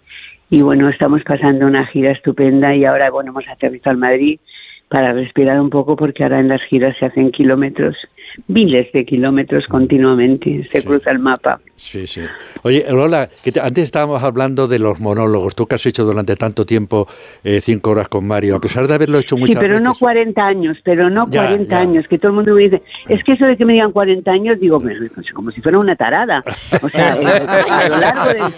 y 0.50 0.62
bueno, 0.62 0.88
estamos 0.88 1.22
pasando 1.24 1.66
una 1.66 1.86
gira 1.86 2.12
estupenda 2.12 2.74
y 2.74 2.84
ahora, 2.84 3.10
bueno, 3.10 3.30
hemos 3.30 3.46
aterrizado 3.48 3.90
al 3.90 3.98
Madrid 3.98 4.38
para 4.88 5.12
respirar 5.12 5.60
un 5.60 5.70
poco 5.70 5.96
porque 5.96 6.22
ahora 6.22 6.40
en 6.40 6.48
las 6.48 6.62
giras 6.62 6.96
se 6.98 7.06
hacen 7.06 7.30
kilómetros 7.30 7.96
miles 8.46 8.90
de 8.92 9.04
kilómetros 9.04 9.66
continuamente, 9.66 10.66
se 10.70 10.82
cruza 10.84 11.10
el 11.10 11.18
mapa. 11.18 11.60
Sí, 11.76 12.06
sí. 12.06 12.22
Oye, 12.62 12.84
Lola, 12.90 13.28
que 13.42 13.52
antes 13.60 13.84
estábamos 13.84 14.22
hablando 14.22 14.68
de 14.68 14.78
los 14.78 15.00
monólogos, 15.00 15.54
tú 15.54 15.66
que 15.66 15.74
has 15.74 15.86
hecho 15.86 16.04
durante 16.04 16.34
tanto 16.36 16.64
tiempo 16.64 17.06
eh, 17.44 17.60
cinco 17.60 17.90
horas 17.90 18.08
con 18.08 18.26
Mario, 18.26 18.56
a 18.56 18.60
pesar 18.60 18.86
de 18.86 18.94
haberlo 18.94 19.18
hecho 19.18 19.36
muchas 19.36 19.56
veces... 19.56 19.68
Sí, 19.68 19.68
pero 19.68 19.80
no 19.80 19.94
40 19.94 20.46
años, 20.46 20.76
pero 20.84 21.10
no 21.10 21.26
40 21.26 21.78
años, 21.78 22.06
que 22.08 22.18
todo 22.18 22.30
el 22.30 22.36
mundo 22.36 22.54
me 22.54 22.62
dice, 22.62 22.82
es 23.08 23.22
que 23.24 23.32
eso 23.32 23.44
de 23.44 23.56
que 23.56 23.64
me 23.64 23.74
digan 23.74 23.92
40 23.92 24.30
años, 24.30 24.60
digo, 24.60 24.80
como 25.34 25.50
si 25.50 25.60
fuera 25.60 25.78
una 25.78 25.96
tarada. 25.96 26.42
O 26.82 26.88
sea, 26.88 27.12
a 27.70 27.88
lo 27.88 27.98
largo 27.98 28.28
de... 28.28 28.52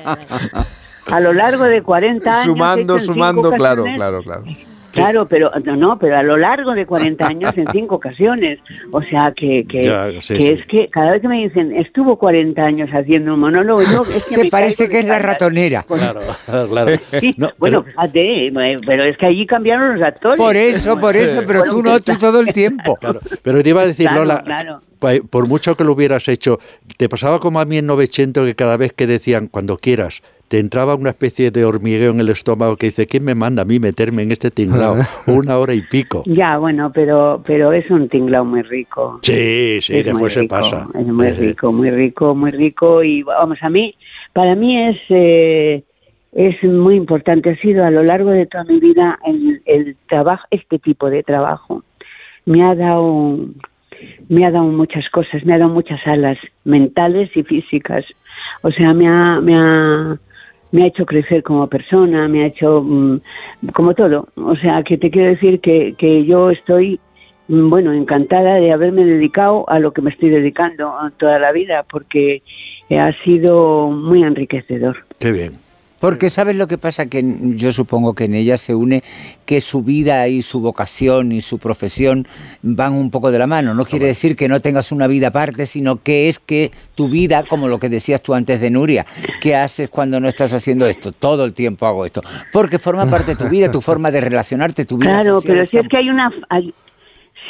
A 1.06 1.18
lo 1.18 1.32
largo 1.32 1.64
de 1.64 1.82
40 1.82 2.30
años... 2.30 2.44
Sumando, 2.44 2.98
sumando, 2.98 3.50
claro, 3.52 3.84
claro, 3.84 4.22
claro. 4.22 4.44
Claro, 4.92 5.26
pero 5.26 5.50
no, 5.76 5.98
pero 5.98 6.18
a 6.18 6.22
lo 6.22 6.36
largo 6.36 6.72
de 6.72 6.86
40 6.86 7.26
años 7.26 7.56
en 7.56 7.66
cinco 7.72 7.96
ocasiones. 7.96 8.58
O 8.90 9.02
sea, 9.02 9.32
que, 9.36 9.64
que, 9.68 9.80
es 9.80 10.66
que 10.66 10.88
cada 10.88 11.12
vez 11.12 11.22
que 11.22 11.28
me 11.28 11.42
dicen, 11.42 11.76
estuvo 11.76 12.16
40 12.16 12.62
años 12.62 12.90
haciendo 12.92 13.34
un 13.34 13.40
monólogo, 13.40 13.82
yo, 13.82 14.02
es 14.14 14.24
que 14.24 14.36
me 14.36 14.50
parece 14.50 14.88
que 14.88 15.00
es 15.00 15.04
la 15.06 15.18
ratonera. 15.18 15.84
Claro, 15.84 16.20
claro. 16.68 16.92
bueno, 17.58 17.82
fíjate, 17.82 18.52
pero 18.86 19.04
es 19.04 19.16
que 19.16 19.26
allí 19.26 19.46
cambiaron 19.46 19.98
los 19.98 20.06
actores. 20.06 20.38
Por 20.38 20.56
eso, 20.56 20.98
por 20.98 21.16
eso, 21.16 21.42
pero 21.46 21.62
tú 21.64 21.82
no, 21.82 22.00
tú 22.00 22.16
todo 22.18 22.40
el 22.40 22.48
tiempo. 22.48 22.98
Pero 23.42 23.62
te 23.62 23.70
iba 23.70 23.82
a 23.82 23.86
decir, 23.86 24.10
Lola, 24.12 24.42
por 25.30 25.46
mucho 25.46 25.76
que 25.76 25.84
lo 25.84 25.92
hubieras 25.92 26.28
hecho, 26.28 26.58
te 26.96 27.08
pasaba 27.08 27.38
como 27.38 27.60
a 27.60 27.64
mí 27.64 27.78
en 27.78 27.86
Novecento 27.86 28.44
que 28.44 28.54
cada 28.54 28.76
vez 28.76 28.92
que 28.92 29.06
decían, 29.06 29.46
cuando 29.48 29.78
quieras, 29.78 30.22
te 30.50 30.58
entraba 30.58 30.96
una 30.96 31.10
especie 31.10 31.52
de 31.52 31.64
hormigueo 31.64 32.10
en 32.10 32.18
el 32.18 32.28
estómago 32.28 32.76
que 32.76 32.86
dice, 32.86 33.06
¿quién 33.06 33.22
me 33.24 33.36
manda 33.36 33.62
a 33.62 33.64
mí 33.64 33.78
meterme 33.78 34.24
en 34.24 34.32
este 34.32 34.50
tinglao? 34.50 34.96
una 35.28 35.56
hora 35.56 35.74
y 35.74 35.80
pico. 35.80 36.24
Ya, 36.26 36.58
bueno, 36.58 36.90
pero 36.92 37.40
pero 37.46 37.72
es 37.72 37.88
un 37.88 38.08
tinglao 38.08 38.44
muy 38.44 38.62
rico. 38.62 39.20
Sí, 39.22 39.78
sí, 39.80 40.02
después 40.02 40.32
se 40.32 40.48
pasa. 40.48 40.88
Es 40.98 41.06
muy 41.06 41.30
rico, 41.30 41.72
muy 41.72 41.90
rico, 41.90 42.34
muy 42.34 42.50
rico 42.50 43.04
y 43.04 43.22
vamos, 43.22 43.58
a 43.62 43.70
mí, 43.70 43.94
para 44.32 44.56
mí 44.56 44.86
es... 44.88 44.98
Eh, 45.08 45.84
es 46.32 46.62
muy 46.62 46.94
importante, 46.94 47.50
ha 47.50 47.56
sido 47.56 47.84
a 47.84 47.90
lo 47.90 48.04
largo 48.04 48.30
de 48.30 48.46
toda 48.46 48.62
mi 48.62 48.78
vida 48.78 49.18
el, 49.26 49.62
el 49.64 49.96
trabajo, 50.08 50.46
este 50.52 50.78
tipo 50.78 51.10
de 51.10 51.24
trabajo. 51.24 51.82
Me 52.46 52.62
ha 52.62 52.76
dado 52.76 53.36
me 54.28 54.42
ha 54.46 54.50
dado 54.52 54.66
muchas 54.66 55.08
cosas, 55.10 55.44
me 55.44 55.54
ha 55.54 55.58
dado 55.58 55.72
muchas 55.72 56.00
alas 56.06 56.38
mentales 56.64 57.36
y 57.36 57.42
físicas. 57.42 58.04
O 58.62 58.70
sea, 58.70 58.94
me 58.94 59.08
ha, 59.08 59.40
me 59.40 59.56
ha, 59.56 60.18
me 60.72 60.84
ha 60.84 60.88
hecho 60.88 61.06
crecer 61.06 61.42
como 61.42 61.66
persona, 61.66 62.28
me 62.28 62.44
ha 62.44 62.46
hecho 62.46 62.82
mm, 62.82 63.20
como 63.72 63.94
todo. 63.94 64.28
O 64.36 64.56
sea, 64.56 64.82
que 64.82 64.98
te 64.98 65.10
quiero 65.10 65.30
decir 65.30 65.60
que, 65.60 65.94
que 65.98 66.24
yo 66.24 66.50
estoy, 66.50 67.00
mm, 67.48 67.70
bueno, 67.70 67.92
encantada 67.92 68.54
de 68.54 68.72
haberme 68.72 69.04
dedicado 69.04 69.68
a 69.68 69.78
lo 69.78 69.92
que 69.92 70.02
me 70.02 70.10
estoy 70.10 70.30
dedicando 70.30 70.92
toda 71.18 71.38
la 71.38 71.52
vida, 71.52 71.84
porque 71.90 72.42
ha 72.90 73.12
sido 73.24 73.90
muy 73.90 74.22
enriquecedor. 74.22 74.96
Qué 75.18 75.32
bien. 75.32 75.69
Porque 76.00 76.30
sabes 76.30 76.56
lo 76.56 76.66
que 76.66 76.78
pasa, 76.78 77.06
que 77.06 77.22
yo 77.40 77.72
supongo 77.72 78.14
que 78.14 78.24
en 78.24 78.34
ella 78.34 78.56
se 78.56 78.74
une 78.74 79.02
que 79.44 79.60
su 79.60 79.82
vida 79.82 80.26
y 80.28 80.42
su 80.42 80.60
vocación 80.60 81.32
y 81.32 81.42
su 81.42 81.58
profesión 81.58 82.26
van 82.62 82.94
un 82.94 83.10
poco 83.10 83.30
de 83.30 83.38
la 83.38 83.46
mano. 83.46 83.74
No 83.74 83.84
quiere 83.84 84.06
decir 84.06 84.34
que 84.34 84.48
no 84.48 84.60
tengas 84.60 84.92
una 84.92 85.06
vida 85.06 85.28
aparte, 85.28 85.66
sino 85.66 86.02
que 86.02 86.28
es 86.28 86.38
que 86.38 86.70
tu 86.94 87.08
vida, 87.08 87.44
como 87.48 87.68
lo 87.68 87.78
que 87.78 87.88
decías 87.88 88.22
tú 88.22 88.34
antes 88.34 88.60
de 88.60 88.70
Nuria, 88.70 89.04
¿qué 89.40 89.54
haces 89.54 89.90
cuando 89.90 90.18
no 90.18 90.28
estás 90.28 90.52
haciendo 90.54 90.86
esto? 90.86 91.12
Todo 91.12 91.44
el 91.44 91.52
tiempo 91.52 91.86
hago 91.86 92.06
esto. 92.06 92.22
Porque 92.52 92.78
forma 92.78 93.06
parte 93.06 93.32
de 93.32 93.36
tu 93.36 93.48
vida, 93.48 93.70
tu 93.70 93.80
forma 93.80 94.10
de 94.10 94.20
relacionarte, 94.20 94.86
tu 94.86 94.96
vida. 94.96 95.12
Claro, 95.12 95.40
pero 95.42 95.66
si 95.66 95.78
es 95.78 95.88
que 95.88 95.98
hay 95.98 96.08
una, 96.08 96.30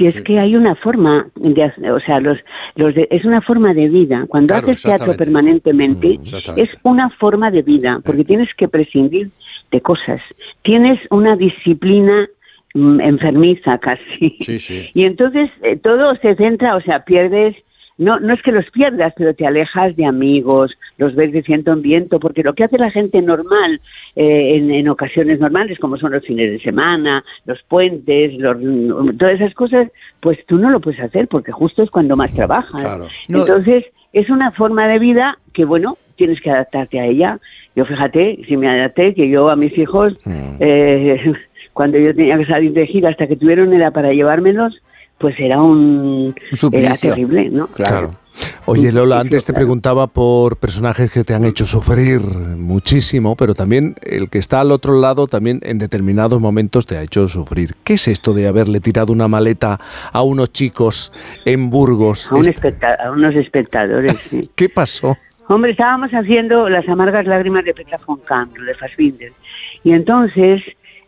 si 0.00 0.06
es 0.06 0.14
que 0.22 0.38
hay 0.38 0.56
una 0.56 0.74
forma 0.76 1.26
de, 1.34 1.70
o 1.90 2.00
sea, 2.00 2.20
los, 2.20 2.38
los 2.74 2.94
es 2.96 3.24
una 3.26 3.42
forma 3.42 3.74
de 3.74 3.90
vida. 3.90 4.24
Cuando 4.28 4.54
haces 4.54 4.80
teatro 4.82 5.14
permanentemente, 5.14 6.18
mm, 6.18 6.58
es 6.58 6.70
una 6.84 7.10
forma 7.10 7.50
de 7.50 7.60
vida, 7.60 8.00
porque 8.02 8.24
tienes 8.24 8.48
que 8.56 8.66
prescindir 8.66 9.30
de 9.70 9.80
cosas. 9.82 10.20
Tienes 10.62 10.98
una 11.10 11.36
disciplina 11.36 12.26
mm, 12.72 13.00
enfermiza 13.00 13.76
casi. 13.78 14.38
Y 14.94 15.04
entonces 15.04 15.50
eh, 15.62 15.76
todo 15.76 16.14
se 16.16 16.34
centra, 16.36 16.76
o 16.76 16.80
sea, 16.80 17.04
pierdes 17.04 17.56
no, 18.00 18.18
no 18.18 18.32
es 18.32 18.40
que 18.40 18.50
los 18.50 18.64
pierdas, 18.70 19.12
pero 19.14 19.34
te 19.34 19.46
alejas 19.46 19.94
de 19.94 20.06
amigos, 20.06 20.72
los 20.96 21.14
ves 21.14 21.32
de 21.32 21.42
ciento 21.42 21.70
en 21.70 21.82
viento, 21.82 22.18
porque 22.18 22.42
lo 22.42 22.54
que 22.54 22.64
hace 22.64 22.78
la 22.78 22.90
gente 22.90 23.20
normal 23.20 23.78
eh, 24.16 24.56
en, 24.56 24.88
ocasiones 24.88 25.38
normales, 25.38 25.78
como 25.78 25.98
son 25.98 26.12
los 26.12 26.24
fines 26.24 26.50
de 26.50 26.60
semana, 26.60 27.22
los 27.44 27.62
puentes, 27.64 28.38
todas 29.18 29.34
esas 29.34 29.52
cosas, 29.52 29.88
pues 30.20 30.38
tú 30.46 30.56
no 30.56 30.70
lo 30.70 30.80
puedes 30.80 30.98
hacer 30.98 31.28
porque 31.28 31.52
justo 31.52 31.82
es 31.82 31.90
cuando 31.90 32.16
más 32.16 32.32
trabajas. 32.32 33.06
Entonces, 33.28 33.84
es 34.14 34.30
una 34.30 34.50
forma 34.52 34.88
de 34.88 34.98
vida 34.98 35.36
que, 35.52 35.66
bueno, 35.66 35.98
tienes 36.16 36.40
que 36.40 36.50
adaptarte 36.50 37.00
a 37.00 37.04
ella. 37.04 37.38
Yo 37.76 37.84
fíjate, 37.84 38.40
si 38.48 38.56
me 38.56 38.70
adapté, 38.70 39.12
que 39.12 39.28
yo 39.28 39.50
a 39.50 39.56
mis 39.56 39.76
hijos, 39.76 40.14
mm. 40.24 40.56
eh, 40.58 41.34
cuando 41.74 41.98
yo 41.98 42.14
tenía 42.14 42.38
que 42.38 42.46
salir 42.46 42.72
de 42.72 42.86
gira 42.86 43.10
hasta 43.10 43.26
que 43.26 43.36
tuvieron 43.36 43.74
edad 43.74 43.92
para 43.92 44.14
llevármelos, 44.14 44.80
pues 45.20 45.38
era 45.38 45.60
un, 45.60 46.34
era 46.72 46.96
terrible, 46.96 47.50
¿no? 47.50 47.66
Claro. 47.66 48.12
Oye 48.64 48.90
Lola, 48.90 49.20
antes 49.20 49.44
te 49.44 49.52
preguntaba 49.52 50.06
por 50.06 50.56
personajes 50.56 51.12
que 51.12 51.24
te 51.24 51.34
han 51.34 51.44
hecho 51.44 51.66
sufrir 51.66 52.22
muchísimo, 52.22 53.36
pero 53.36 53.52
también 53.52 53.96
el 54.02 54.30
que 54.30 54.38
está 54.38 54.60
al 54.60 54.72
otro 54.72 54.98
lado 54.98 55.26
también 55.26 55.60
en 55.62 55.78
determinados 55.78 56.40
momentos 56.40 56.86
te 56.86 56.96
ha 56.96 57.02
hecho 57.02 57.28
sufrir. 57.28 57.74
¿Qué 57.84 57.94
es 57.94 58.08
esto 58.08 58.32
de 58.32 58.48
haberle 58.48 58.80
tirado 58.80 59.12
una 59.12 59.28
maleta 59.28 59.78
a 60.10 60.22
unos 60.22 60.52
chicos 60.52 61.12
en 61.44 61.68
Burgos? 61.68 62.30
A, 62.32 62.36
unos 63.10 63.36
espectadores, 63.36 64.16
sí. 64.16 64.48
¿Qué 64.56 64.70
pasó? 64.70 65.18
Hombre, 65.48 65.72
estábamos 65.72 66.12
haciendo 66.12 66.68
las 66.70 66.88
amargas 66.88 67.26
lágrimas 67.26 67.64
de 67.66 67.74
Petra 67.74 67.98
von 68.06 68.20
de 68.66 68.74
Fassbinder. 68.74 69.32
Y 69.84 69.92
entonces 69.92 70.62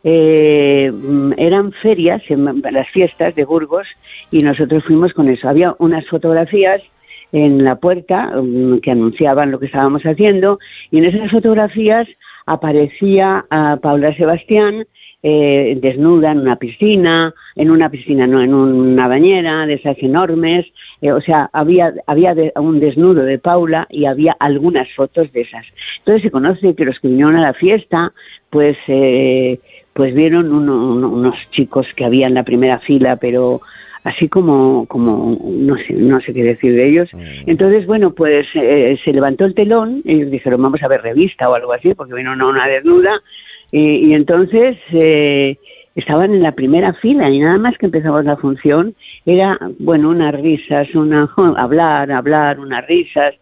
eh, 0.05 0.91
mm, 0.93 1.33
eran 1.37 1.73
ferias, 1.73 2.23
las 2.29 2.89
fiestas 2.91 3.35
de 3.35 3.45
Burgos, 3.45 3.87
y 4.31 4.39
nosotros 4.39 4.85
fuimos 4.85 5.13
con 5.13 5.29
eso. 5.29 5.49
Había 5.49 5.75
unas 5.79 6.07
fotografías 6.09 6.81
en 7.33 7.65
la 7.65 7.77
puerta 7.77 8.33
mm, 8.43 8.79
que 8.79 8.91
anunciaban 8.91 9.51
lo 9.51 9.59
que 9.59 9.67
estábamos 9.67 10.03
haciendo, 10.03 10.59
y 10.91 10.99
en 10.99 11.05
esas 11.07 11.31
fotografías 11.31 12.09
aparecía 12.47 13.45
a 13.51 13.77
Paula 13.77 14.15
Sebastián 14.17 14.87
eh, 15.25 15.79
desnuda 15.81 16.33
en 16.33 16.41
una 16.41 16.57
piscina, 16.57 17.33
en 17.55 17.71
una 17.71 17.89
piscina, 17.89 18.27
no, 18.27 18.43
en 18.43 18.53
una 18.53 19.07
bañera 19.07 19.67
de 19.67 19.75
esas 19.75 19.97
enormes, 19.99 20.67
eh, 21.01 21.13
o 21.13 21.21
sea, 21.21 21.49
había, 21.53 21.93
había 22.09 22.35
un 22.57 22.81
desnudo 22.81 23.23
de 23.23 23.39
Paula 23.39 23.87
y 23.89 24.07
había 24.07 24.37
algunas 24.41 24.89
fotos 24.95 25.33
de 25.33 25.43
esas. 25.43 25.65
Entonces 25.99 26.23
se 26.23 26.31
conoce 26.33 26.75
que 26.75 26.85
los 26.85 26.99
que 26.99 27.07
vinieron 27.07 27.37
a 27.37 27.41
la 27.41 27.55
fiesta, 27.55 28.13
pues 28.51 28.75
eh, 28.89 29.61
pues 29.93 30.15
vieron 30.15 30.53
unos 30.53 31.37
chicos 31.51 31.87
que 31.97 32.05
había 32.05 32.27
en 32.27 32.35
la 32.35 32.45
primera 32.45 32.79
fila, 32.81 33.17
pero 33.17 33.61
así 34.05 34.29
como, 34.29 34.87
como 34.87 35.39
no 35.45 35.77
sé, 35.79 35.93
no 35.93 36.21
sé 36.21 36.33
qué 36.33 36.43
decir 36.43 36.75
de 36.75 36.89
ellos. 36.89 37.09
Mm. 37.13 37.51
Entonces, 37.51 37.87
bueno, 37.87 38.13
pues 38.13 38.47
eh, 38.55 38.99
se 39.05 39.13
levantó 39.13 39.45
el 39.45 39.55
telón 39.55 40.03
y 40.05 40.25
dijeron, 40.25 40.63
vamos 40.63 40.83
a 40.83 40.89
ver 40.89 41.03
revista 41.03 41.49
o 41.49 41.55
algo 41.55 41.73
así, 41.73 41.95
porque 41.95 42.15
vino 42.15 42.33
una, 42.33 42.47
una 42.47 42.67
desnuda. 42.67 43.21
Y, 43.71 44.09
y 44.09 44.15
entonces 44.15 44.77
eh, 44.93 45.57
estaban 45.95 46.35
en 46.35 46.43
la 46.43 46.53
primera 46.53 46.95
fila 46.95 47.31
y 47.31 47.39
nada 47.39 47.59
más 47.59 47.77
que 47.79 47.87
empezamos 47.87 48.25
la 48.25 48.37
función 48.37 48.95
era, 49.25 49.59
bueno, 49.79 50.11
unas 50.11 50.35
risas, 50.35 50.93
una, 50.95 51.29
hablar, 51.57 52.11
hablar, 52.11 52.61
unas 52.61 52.87
risas. 52.87 53.35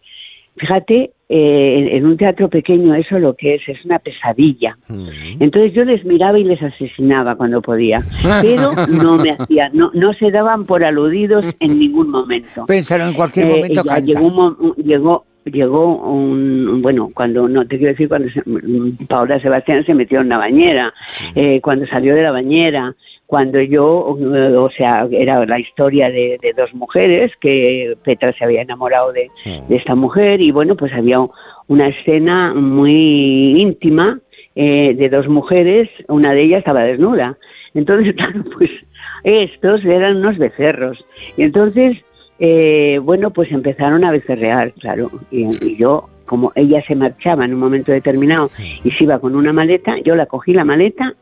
Fíjate, 0.57 1.11
eh, 1.33 1.75
en- 1.79 1.87
en 1.97 2.05
un 2.05 2.17
teatro 2.17 2.49
pequeño 2.49 2.93
eso 2.93 3.17
lo 3.17 3.33
que 3.35 3.55
es, 3.55 3.61
es 3.69 3.85
una 3.85 3.99
pesadilla. 3.99 4.77
Entonces 5.39 5.73
yo 5.73 5.85
les 5.85 6.03
miraba 6.03 6.37
y 6.37 6.43
les 6.43 6.61
asesinaba 6.61 7.35
cuando 7.35 7.61
podía, 7.61 8.01
pero 8.41 8.73
no 8.89 9.17
me 9.17 9.31
hacía, 9.39 9.69
no, 9.73 9.91
no 9.93 10.13
se 10.15 10.29
daban 10.29 10.65
por 10.65 10.83
aludidos 10.83 11.45
en 11.61 11.79
ningún 11.79 12.09
momento. 12.09 12.65
Pensaron 12.65 13.07
en 13.09 13.13
cualquier 13.13 13.45
Eh, 13.47 13.49
momento 13.49 13.81
ya 13.83 13.95
canta. 13.95 14.01
llegó 14.05 14.27
un 14.27 14.73
llegó 14.83 15.25
llegó 15.45 15.95
un 16.13 16.81
bueno 16.83 17.09
cuando 17.15 17.47
no 17.47 17.65
te 17.65 17.77
quiero 17.77 17.93
decir 17.93 18.07
cuando 18.07 18.29
se- 18.29 18.43
mm, 18.45 19.07
Paola 19.07 19.39
Sebastián 19.41 19.83
se 19.85 19.95
metió 19.95 20.21
en 20.21 20.29
la 20.29 20.37
bañera 20.37 20.93
eh, 21.33 21.59
cuando 21.61 21.87
salió 21.87 22.13
de 22.13 22.21
la 22.21 22.31
bañera 22.31 22.93
cuando 23.31 23.61
yo 23.61 24.17
eh, 24.19 24.57
o 24.57 24.69
sea 24.71 25.07
era 25.09 25.45
la 25.45 25.57
historia 25.57 26.09
de, 26.09 26.37
de 26.41 26.51
dos 26.51 26.73
mujeres 26.73 27.31
que 27.39 27.95
Petra 28.03 28.33
se 28.33 28.43
había 28.43 28.61
enamorado 28.61 29.13
de, 29.13 29.29
de 29.69 29.75
esta 29.77 29.95
mujer 29.95 30.41
y 30.41 30.51
bueno 30.51 30.75
pues 30.75 30.91
había 30.91 31.17
una 31.69 31.87
escena 31.87 32.53
muy 32.53 33.61
íntima 33.61 34.19
eh, 34.53 34.93
de 34.95 35.07
dos 35.07 35.29
mujeres 35.29 35.87
una 36.09 36.33
de 36.33 36.43
ellas 36.43 36.59
estaba 36.59 36.83
desnuda. 36.83 37.37
Entonces 37.73 38.13
claro 38.17 38.43
pues 38.53 38.69
estos 39.23 39.85
eran 39.85 40.17
unos 40.17 40.37
becerros. 40.37 40.97
Y 41.37 41.43
entonces 41.43 41.99
eh, 42.37 42.99
bueno, 43.01 43.31
pues 43.31 43.49
empezaron 43.49 44.03
a 44.03 44.11
becerrear, 44.11 44.73
claro. 44.73 45.09
Y, 45.31 45.45
y 45.65 45.77
yo, 45.77 46.09
como 46.25 46.51
ella 46.55 46.83
se 46.85 46.95
marchaba 46.95 47.45
en 47.45 47.53
un 47.53 47.61
momento 47.61 47.93
determinado 47.93 48.49
y 48.83 48.91
se 48.91 49.05
iba 49.05 49.19
con 49.19 49.37
una 49.37 49.53
maleta, 49.53 49.95
yo 50.03 50.15
la 50.17 50.25
cogí 50.25 50.51
la 50.51 50.65
maleta 50.65 51.15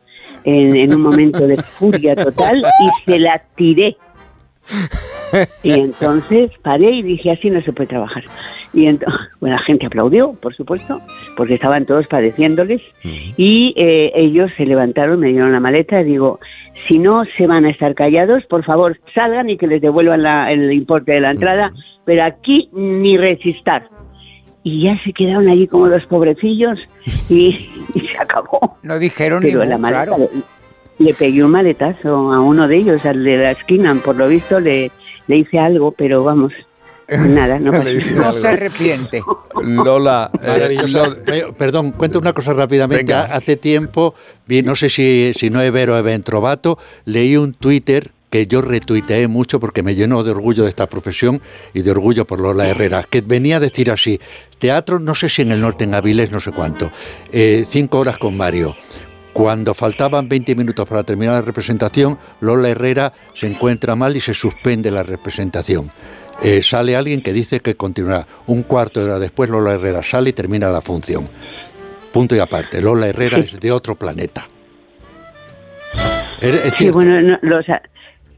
en, 0.44 0.76
en 0.76 0.94
un 0.94 1.00
momento 1.02 1.46
de 1.46 1.56
furia 1.56 2.14
total 2.16 2.62
y 2.62 3.10
se 3.10 3.18
la 3.18 3.42
tiré. 3.56 3.96
Y 5.62 5.70
entonces 5.72 6.50
paré 6.62 6.90
y 6.90 7.02
dije, 7.02 7.30
así 7.30 7.50
no 7.50 7.60
se 7.60 7.72
puede 7.72 7.88
trabajar. 7.88 8.24
Y 8.72 8.86
entonces, 8.86 9.20
bueno, 9.40 9.56
la 9.56 9.62
gente 9.62 9.86
aplaudió, 9.86 10.32
por 10.34 10.54
supuesto, 10.54 11.00
porque 11.36 11.54
estaban 11.54 11.86
todos 11.86 12.06
padeciéndoles. 12.08 12.80
Y 13.36 13.72
eh, 13.76 14.12
ellos 14.14 14.50
se 14.56 14.64
levantaron, 14.66 15.20
me 15.20 15.28
dieron 15.28 15.52
la 15.52 15.60
maleta 15.60 16.00
y 16.00 16.04
digo, 16.04 16.40
si 16.88 16.98
no 16.98 17.22
se 17.36 17.46
van 17.46 17.64
a 17.64 17.70
estar 17.70 17.94
callados, 17.94 18.44
por 18.46 18.64
favor, 18.64 18.98
salgan 19.14 19.50
y 19.50 19.56
que 19.56 19.66
les 19.68 19.80
devuelvan 19.80 20.22
la- 20.22 20.50
el 20.50 20.72
importe 20.72 21.12
de 21.12 21.20
la 21.20 21.30
entrada, 21.30 21.72
pero 22.04 22.24
aquí 22.24 22.68
ni 22.72 23.16
resistar. 23.16 23.84
Y 24.62 24.84
ya 24.84 25.02
se 25.04 25.12
quedaron 25.12 25.48
allí 25.48 25.66
como 25.66 25.86
los 25.86 26.04
pobrecillos 26.06 26.78
y, 27.28 27.48
y 27.94 28.00
se 28.00 28.18
acabó. 28.18 28.78
No 28.82 28.98
dijeron 28.98 29.42
Pero 29.42 29.60
ningún, 29.60 29.70
la 29.70 29.78
maleta 29.78 30.04
claro. 30.06 30.30
le, 30.98 31.06
le 31.06 31.14
pegué 31.14 31.42
un 31.42 31.50
maletazo 31.50 32.32
a 32.32 32.40
uno 32.40 32.68
de 32.68 32.76
ellos, 32.76 33.04
al 33.06 33.24
de 33.24 33.38
la 33.38 33.50
esquina, 33.52 33.94
por 33.94 34.16
lo 34.16 34.28
visto 34.28 34.60
le, 34.60 34.90
le 35.26 35.36
hice 35.38 35.58
algo, 35.58 35.92
pero 35.92 36.24
vamos, 36.24 36.52
nada, 37.30 37.58
no 37.58 37.72
No 37.72 38.32
se 38.32 38.48
arrepiente. 38.48 39.22
Lola, 39.62 40.30
eh, 40.42 41.44
Perdón, 41.56 41.92
cuento 41.92 42.18
una 42.18 42.32
cosa 42.32 42.52
rápidamente. 42.52 43.04
Venga. 43.04 43.24
Hace 43.24 43.56
tiempo, 43.56 44.14
vi, 44.46 44.62
no 44.62 44.76
sé 44.76 44.90
si, 44.90 45.32
si 45.34 45.50
no 45.50 45.60
Evero 45.60 45.94
o 45.94 45.96
Eventrovato, 45.96 46.78
leí 47.04 47.36
un 47.36 47.52
Twitter 47.54 48.12
que 48.30 48.46
yo 48.46 48.62
retuiteé 48.62 49.28
mucho 49.28 49.60
porque 49.60 49.82
me 49.82 49.94
llenó 49.94 50.22
de 50.22 50.30
orgullo 50.30 50.62
de 50.62 50.70
esta 50.70 50.88
profesión 50.88 51.40
y 51.74 51.82
de 51.82 51.90
orgullo 51.90 52.24
por 52.24 52.40
Lola 52.40 52.68
Herrera, 52.68 53.02
que 53.02 53.20
venía 53.20 53.56
a 53.56 53.60
decir 53.60 53.90
así, 53.90 54.20
teatro, 54.58 54.98
no 55.00 55.14
sé 55.14 55.28
si 55.28 55.42
en 55.42 55.52
el 55.52 55.60
norte, 55.60 55.84
en 55.84 55.94
Avilés, 55.94 56.30
no 56.30 56.40
sé 56.40 56.52
cuánto, 56.52 56.90
eh, 57.32 57.64
cinco 57.66 57.98
horas 57.98 58.18
con 58.18 58.36
Mario. 58.36 58.74
Cuando 59.32 59.74
faltaban 59.74 60.28
20 60.28 60.54
minutos 60.56 60.88
para 60.88 61.02
terminar 61.04 61.34
la 61.34 61.42
representación, 61.42 62.18
Lola 62.40 62.68
Herrera 62.68 63.12
se 63.34 63.46
encuentra 63.46 63.94
mal 63.94 64.16
y 64.16 64.20
se 64.20 64.34
suspende 64.34 64.90
la 64.90 65.02
representación. 65.02 65.90
Eh, 66.42 66.62
sale 66.62 66.96
alguien 66.96 67.22
que 67.22 67.32
dice 67.32 67.60
que 67.60 67.74
continuará. 67.76 68.26
Un 68.46 68.62
cuarto 68.62 69.00
de 69.00 69.06
hora 69.06 69.18
después, 69.18 69.50
Lola 69.50 69.72
Herrera 69.74 70.02
sale 70.02 70.30
y 70.30 70.32
termina 70.32 70.68
la 70.70 70.80
función. 70.80 71.28
Punto 72.12 72.34
y 72.34 72.38
aparte. 72.40 72.80
Lola 72.82 73.08
Herrera 73.08 73.38
es 73.38 73.60
de 73.60 73.70
otro 73.70 73.94
planeta. 73.94 74.46
Es, 76.40 76.54
es 76.64 76.74
Sí, 76.76 76.90
bueno, 76.90 77.20
no, 77.20 77.38
los, 77.42 77.68
a- 77.68 77.82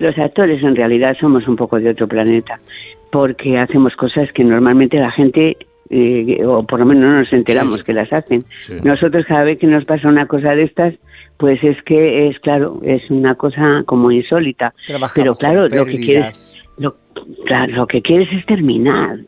los 0.03 0.19
actores 0.19 0.63
en 0.63 0.77
realidad 0.77 1.17
somos 1.21 1.47
un 1.47 1.57
poco 1.57 1.79
de 1.79 1.91
otro 1.91 2.09
planeta, 2.09 2.59
porque 3.11 3.59
hacemos 3.59 3.95
cosas 3.95 4.31
que 4.33 4.45
normalmente 4.45 4.99
la 4.99 5.11
gente, 5.11 5.57
eh, 5.91 6.45
o 6.45 6.65
por 6.65 6.81
lo 6.81 6.87
menos 6.87 7.05
no 7.05 7.19
nos 7.21 7.33
enteramos 7.33 7.75
Sí, 7.75 7.81
sí. 7.81 7.87
que 7.87 7.93
las 7.93 8.13
hacen. 8.13 8.45
Sí. 8.61 8.75
Nosotros 8.83 9.25
cada 9.27 9.45
vez 9.45 9.59
que 9.59 9.67
nos 9.67 9.85
pasa 9.85 10.09
una 10.09 10.27
cosa 10.27 10.55
de 10.55 10.65
estas, 10.65 10.95
pues 11.37 11.63
es 11.63 11.81
que 11.85 12.29
es 12.29 12.39
claro, 12.41 12.81
es 12.85 13.09
una 13.11 13.35
cosa 13.37 13.83
como 13.87 14.11
insólita. 14.11 14.75
Trabajamos 14.87 15.13
Pero 15.15 15.35
claro, 15.37 15.69
lo 15.69 15.85
que 15.85 15.97
quieres, 15.99 16.57
lo, 16.79 16.97
claro, 17.47 17.73
lo 17.73 17.87
que 17.87 18.03
quieres 18.03 18.29
es 18.33 18.45
terminar, 18.47 19.19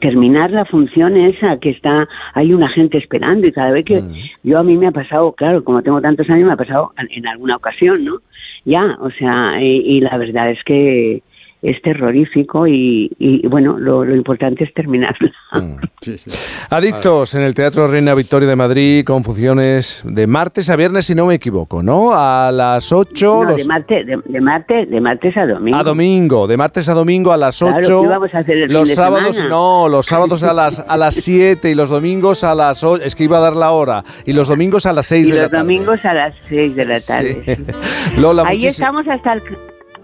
terminar 0.00 0.50
la 0.50 0.64
función 0.64 1.16
esa 1.16 1.58
que 1.58 1.70
está, 1.70 2.08
hay 2.34 2.52
una 2.52 2.68
gente 2.68 2.98
esperando 2.98 3.46
y 3.46 3.52
cada 3.52 3.70
vez 3.72 3.84
que 3.84 4.02
yo 4.42 4.58
a 4.58 4.62
mí 4.62 4.76
me 4.76 4.88
ha 4.88 4.92
pasado, 4.92 5.32
claro, 5.32 5.64
como 5.64 5.82
tengo 5.82 6.00
tantos 6.00 6.28
años 6.30 6.46
me 6.46 6.52
ha 6.52 6.56
pasado 6.56 6.92
en, 6.98 7.08
en 7.10 7.26
alguna 7.26 7.56
ocasión, 7.56 8.04
¿no? 8.04 8.18
Ya, 8.64 8.96
o 9.00 9.10
sea, 9.10 9.60
y, 9.60 9.96
y 9.96 10.00
la 10.00 10.16
verdad 10.18 10.50
es 10.50 10.62
que 10.64 11.22
es 11.62 11.80
terrorífico 11.80 12.66
y, 12.66 13.10
y, 13.18 13.46
bueno, 13.46 13.78
lo, 13.78 14.04
lo 14.04 14.14
importante 14.16 14.64
es 14.64 14.74
terminarla. 14.74 15.32
Sí, 16.02 16.18
sí. 16.18 16.32
Adictos 16.70 17.34
en 17.36 17.42
el 17.42 17.54
Teatro 17.54 17.86
Reina 17.86 18.12
Victoria 18.14 18.48
de 18.48 18.56
Madrid 18.56 19.04
con 19.04 19.22
funciones 19.22 20.00
de 20.04 20.26
martes 20.26 20.68
a 20.68 20.74
viernes, 20.74 21.04
si 21.06 21.14
no 21.14 21.26
me 21.26 21.34
equivoco, 21.34 21.80
¿no? 21.80 22.10
A 22.12 22.50
las 22.50 22.90
8. 22.90 23.26
No, 23.44 23.50
los- 23.50 23.56
de, 23.58 23.64
martes, 23.66 24.06
de, 24.06 24.18
de 24.24 24.40
martes, 24.40 24.90
de 24.90 25.00
martes 25.00 25.36
a 25.36 25.46
domingo. 25.46 25.76
A 25.78 25.84
domingo, 25.84 26.46
de 26.48 26.56
martes 26.56 26.88
a 26.88 26.94
domingo 26.94 27.30
a 27.32 27.36
las 27.36 27.62
8. 27.62 27.72
Claro, 27.78 28.02
¿qué 28.02 28.08
vamos 28.08 28.34
a 28.34 28.38
hacer 28.38 28.56
el 28.56 28.72
los 28.72 28.82
fin 28.82 28.88
de 28.88 28.94
sábados, 28.96 29.36
semana? 29.36 29.54
no, 29.54 29.88
los 29.88 30.06
sábados 30.06 30.42
a 30.42 30.52
las 30.52 30.80
a 30.80 30.96
las 30.96 31.14
7 31.14 31.70
y 31.70 31.74
los 31.76 31.88
domingos 31.90 32.42
a 32.42 32.56
las 32.56 32.82
8. 32.82 33.04
Es 33.04 33.14
que 33.14 33.22
iba 33.24 33.38
a 33.38 33.40
dar 33.40 33.54
la 33.54 33.70
hora. 33.70 34.02
Y 34.26 34.32
los 34.32 34.48
domingos 34.48 34.86
a 34.86 34.92
las 34.92 35.06
6 35.06 35.28
Y 35.28 35.30
de 35.30 35.36
la 35.36 35.42
los 35.42 35.50
tarde. 35.52 35.62
domingos 35.62 36.04
a 36.04 36.14
las 36.14 36.34
6 36.48 36.74
de 36.74 36.84
la 36.84 36.98
tarde. 37.00 37.42
Sí. 37.46 38.20
Lola, 38.20 38.42
Ahí 38.46 38.56
muchísi- 38.58 38.66
estamos 38.72 39.06
hasta 39.06 39.34
el, 39.34 39.42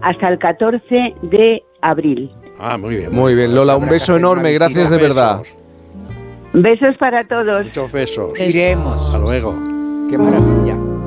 hasta 0.03 0.29
el 0.29 0.39
14 0.39 1.15
de 1.23 1.63
abril. 1.83 2.31
Ah, 2.59 2.77
muy 2.77 2.97
bien. 2.97 3.15
Muy 3.15 3.35
bien, 3.35 3.55
Lola, 3.55 3.77
un 3.77 3.89
beso 3.89 4.17
enorme, 4.17 4.53
gracias 4.53 4.91
de 4.91 4.97
verdad. 4.97 5.39
besos, 5.41 5.57
Besos 6.53 6.97
para 6.99 7.27
todos. 7.29 7.67
Muchos 7.67 7.93
besos. 7.93 8.41
Iremos. 8.41 9.01
Hasta 9.07 9.19
luego. 9.19 9.55
Qué 10.11 10.19
maravilla. 10.19 10.68